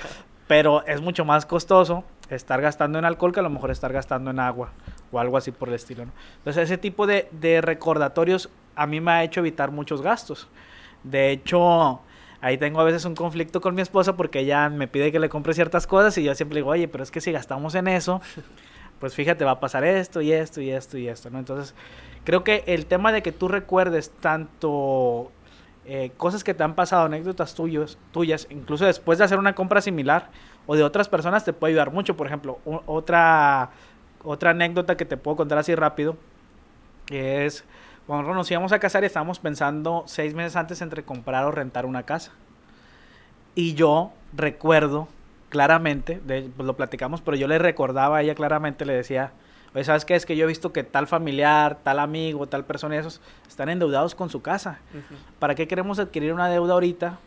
[0.48, 4.32] Pero es mucho más costoso estar gastando en alcohol que a lo mejor estar gastando
[4.32, 4.72] en agua
[5.12, 6.12] o algo así por el estilo, ¿no?
[6.38, 10.48] Entonces ese tipo de, de recordatorios a mí me ha hecho evitar muchos gastos.
[11.04, 12.02] De hecho,
[12.42, 15.30] ahí tengo a veces un conflicto con mi esposa porque ella me pide que le
[15.30, 18.22] compre ciertas cosas y yo siempre digo, oye, pero es que si gastamos en eso,
[19.00, 21.40] pues fíjate, va a pasar esto y esto y esto y esto, ¿no?
[21.40, 21.76] Entonces,
[22.24, 25.32] creo que el tema de que tú recuerdes tanto
[25.86, 29.82] eh, cosas que te han pasado, anécdotas tuyos, tuyas, incluso después de hacer una compra
[29.82, 30.30] similar
[30.68, 32.16] o de otras personas, te puede ayudar mucho.
[32.16, 33.72] Por ejemplo, otra,
[34.24, 36.18] otra anécdota que te puedo contar así rápido
[37.10, 37.66] es
[38.08, 42.04] cuando nos íbamos a casar estábamos pensando seis meses antes entre comprar o rentar una
[42.04, 42.32] casa.
[43.56, 45.08] Y yo recuerdo
[45.50, 49.34] claramente, de, pues lo platicamos, pero yo le recordaba a ella claramente, le decía,
[49.76, 50.16] oye, ¿sabes qué?
[50.16, 54.16] Es que yo he visto que tal familiar, tal amigo, tal persona, esos están endeudados
[54.16, 54.80] con su casa.
[55.40, 57.20] ¿Para qué queremos adquirir una deuda ahorita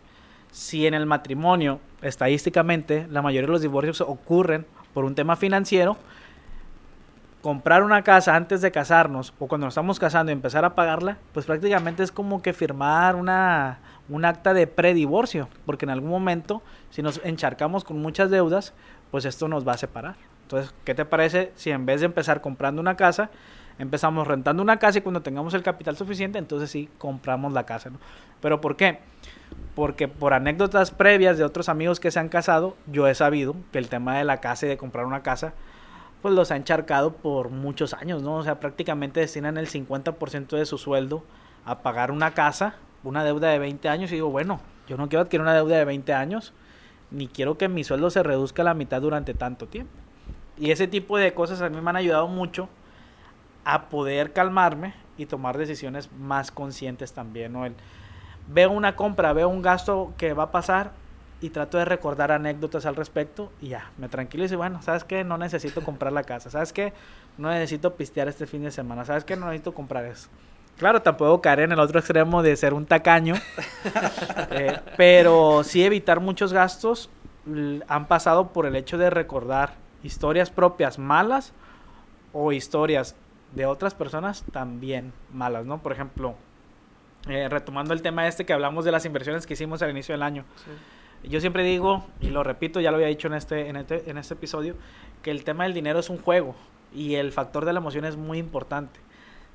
[0.51, 5.99] si en el matrimonio, estadísticamente, la mayoría de los divorcios ocurren por un tema financiero?
[7.45, 11.19] Comprar una casa antes de casarnos o cuando nos estamos casando y empezar a pagarla,
[11.35, 16.63] pues prácticamente es como que firmar una, un acta de predivorcio, porque en algún momento,
[16.89, 18.73] si nos encharcamos con muchas deudas,
[19.11, 20.15] pues esto nos va a separar.
[20.45, 23.29] Entonces, ¿qué te parece si en vez de empezar comprando una casa,
[23.79, 27.91] empezamos rentando una casa y cuando tengamos el capital suficiente, entonces sí compramos la casa,
[27.91, 27.99] ¿no?
[28.41, 29.01] Pero ¿por qué?
[29.75, 33.77] Porque por anécdotas previas de otros amigos que se han casado, yo he sabido que
[33.77, 35.53] el tema de la casa y de comprar una casa,
[36.25, 38.37] pues los ha encharcado por muchos años, ¿no?
[38.37, 41.23] O sea, prácticamente destinan el 50% de su sueldo
[41.67, 44.59] a pagar una casa, una deuda de 20 años, y digo, bueno,
[44.89, 46.55] yo no quiero adquirir una deuda de 20 años,
[47.11, 49.93] ni quiero que mi sueldo se reduzca a la mitad durante tanto tiempo.
[50.57, 52.71] Y ese tipo de cosas a mí me han ayudado mucho
[53.67, 57.67] a poder calmarme y tomar decisiones más conscientes también, ¿no?
[57.67, 57.75] El,
[58.49, 60.93] veo una compra, veo un gasto que va a pasar,
[61.45, 65.25] y trato de recordar anécdotas al respecto y ya, me tranquilizo y bueno, ¿sabes qué?
[65.25, 66.95] No necesito comprar la casa, ¿sabes qué?
[67.37, 69.37] No necesito pistear este fin de semana, ¿sabes qué?
[69.37, 70.31] No necesito comprar eso.
[70.79, 73.35] Claro, tampoco caer en el otro extremo de ser un tacaño,
[74.53, 77.11] eh, pero sí evitar muchos gastos
[77.89, 81.53] han pasado por el hecho de recordar historias propias malas
[82.33, 83.17] o historias
[83.55, 85.83] de otras personas también malas, ¿no?
[85.83, 86.37] Por ejemplo,
[87.29, 90.23] eh, retomando el tema este que hablamos de las inversiones que hicimos al inicio del
[90.23, 90.47] año.
[90.65, 90.71] Sí
[91.29, 94.19] yo siempre digo, y lo repito, ya lo había dicho en este, en este, en
[94.19, 94.77] este episodio,
[95.23, 96.55] que el tema del dinero es un juego
[96.95, 99.01] y el factor de la emoción es muy importante.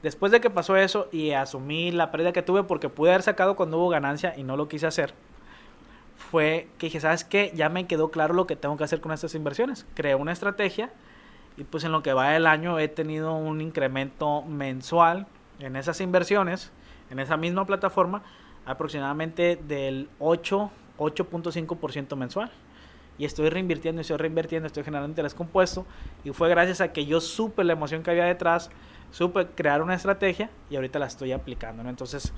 [0.01, 3.55] Después de que pasó eso y asumí la pérdida que tuve porque pude haber sacado
[3.55, 5.13] cuando hubo ganancia y no lo quise hacer,
[6.15, 7.51] fue que dije, ¿sabes qué?
[7.53, 9.85] Ya me quedó claro lo que tengo que hacer con estas inversiones.
[9.95, 10.91] Creé una estrategia
[11.57, 15.27] y pues en lo que va del año he tenido un incremento mensual
[15.59, 16.71] en esas inversiones,
[17.09, 18.23] en esa misma plataforma,
[18.65, 22.51] aproximadamente del 8 8.5% mensual.
[23.17, 25.85] Y estoy reinvirtiendo, estoy reinvirtiendo, estoy generando interés compuesto.
[26.23, 28.69] Y fue gracias a que yo supe la emoción que había detrás,
[29.11, 31.83] supe crear una estrategia y ahorita la estoy aplicando.
[31.83, 31.89] ¿no?
[31.89, 32.31] Entonces,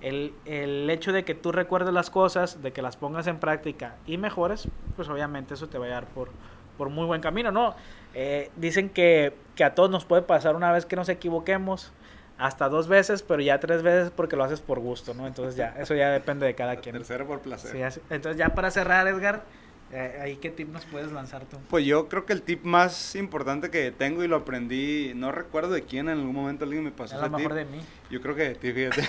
[0.00, 3.96] el, el, hecho de que tú recuerdes las cosas, de que las pongas en práctica
[4.06, 6.28] y mejores, pues obviamente eso te va a dar por,
[6.76, 7.74] por muy buen camino, ¿no?
[8.14, 11.92] Eh, dicen que, que, a todos nos puede pasar una vez que nos equivoquemos,
[12.38, 15.26] hasta dos veces, pero ya tres veces porque lo haces por gusto, ¿no?
[15.26, 16.94] Entonces ya, eso ya depende de cada quien.
[16.94, 17.70] Tercero por placer.
[17.72, 19.44] Sí, entonces ya para cerrar, Edgar,
[19.92, 21.58] eh, ¿ahí qué tip nos puedes lanzar tú?
[21.68, 25.72] Pues yo creo que el tip más importante que tengo y lo aprendí, no recuerdo
[25.72, 27.80] de quién, en algún momento alguien me pasó a lo mejor de mí.
[28.10, 29.08] Yo creo que de ti, fíjate.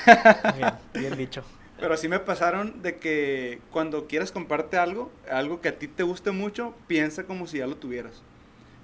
[0.55, 1.43] Bien, bien dicho.
[1.80, 6.01] Pero sí me pasaron de que cuando quieras comprarte algo, algo que a ti te
[6.01, 8.23] guste mucho, piensa como si ya lo tuvieras.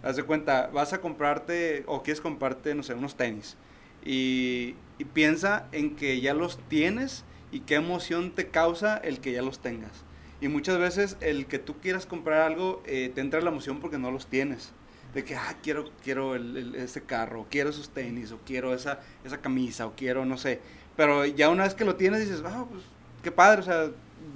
[0.04, 3.58] Haz de cuenta, vas a comprarte o quieres comprarte, no sé, unos tenis
[4.04, 4.76] y,
[5.14, 9.60] piensa en que ya los tienes y qué emoción te causa el que ya los
[9.60, 9.91] tengas.
[10.39, 13.97] Y muchas veces el que tú quieras comprar algo eh, te entra la emoción porque
[13.97, 14.72] no los tienes.
[15.14, 19.86] De que, ah, quiero, quiero ese carro, quiero esos tenis, o quiero esa, esa camisa,
[19.86, 20.62] o quiero, no sé.
[20.95, 22.84] Pero ya una vez que lo tienes dices, ah, pues
[23.22, 23.91] qué padre, o sea,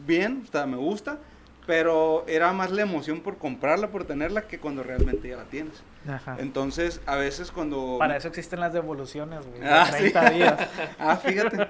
[0.06, 1.20] bien, o me gusta
[1.68, 5.84] pero era más la emoción por comprarla, por tenerla, que cuando realmente ya la tienes.
[6.08, 6.38] Ajá.
[6.40, 7.98] Entonces, a veces cuando...
[8.00, 9.60] Para eso existen las devoluciones, güey.
[9.64, 10.70] Ah, 30 días.
[10.98, 11.66] ah, fíjate,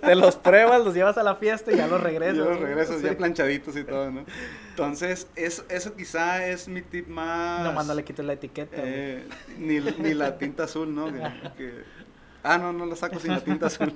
[0.00, 2.38] Te los pruebas, los llevas a la fiesta y ya los regresas.
[2.38, 4.24] Ya los regresas, ya planchaditos y todo, ¿no?
[4.70, 7.62] Entonces, eso, eso quizá es mi tip más...
[7.62, 8.74] No, no le quites la etiqueta.
[8.78, 11.08] Eh, ni, ni, la tinta azul, ¿no?
[12.42, 13.92] Ah, no, no la saco sin la tinta azul.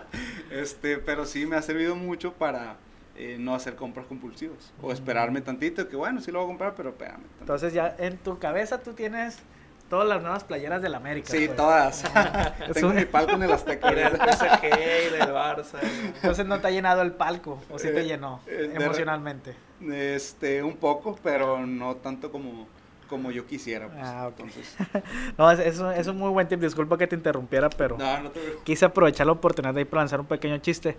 [0.52, 2.76] este, pero sí me ha servido mucho para
[3.20, 4.72] eh, no hacer compras compulsivas.
[4.80, 7.24] O esperarme tantito, que bueno, sí lo voy a comprar, pero espérame.
[7.40, 9.40] Entonces ya en tu cabeza tú tienes
[9.90, 11.28] todas las nuevas playeras del América.
[11.28, 11.56] Sí, pues.
[11.56, 12.04] todas.
[12.74, 13.90] Tengo mi palco en el Azteca.
[13.90, 15.80] del PSG y del Barça.
[15.82, 19.56] Entonces no te ha llenado el palco, o sí te eh, llenó eh, emocionalmente.
[19.80, 22.68] Este, un poco, pero no tanto como
[23.08, 23.88] como yo quisiera.
[23.88, 24.00] Pues.
[24.04, 24.76] Ah, Entonces...
[25.38, 26.60] no, es, es, un muy buen tip.
[26.60, 27.96] Disculpa que te interrumpiera, pero
[28.62, 30.96] quise aprovechar la oportunidad de ir para lanzar un pequeño chiste.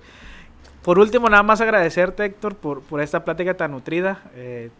[0.89, 4.23] Por último, nada más agradecerte, Héctor, por, por esta plática tan nutrida.
[4.33, 4.71] Eh,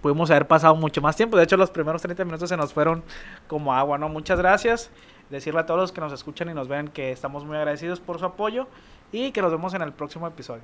[0.00, 1.36] pudimos haber pasado mucho más tiempo.
[1.36, 3.04] De hecho, los primeros 30 minutos se nos fueron
[3.48, 4.08] como agua, ¿no?
[4.08, 4.90] Muchas gracias.
[5.28, 8.18] Decirle a todos los que nos escuchan y nos ven que estamos muy agradecidos por
[8.18, 8.66] su apoyo
[9.12, 10.62] y que nos vemos en el próximo episodio.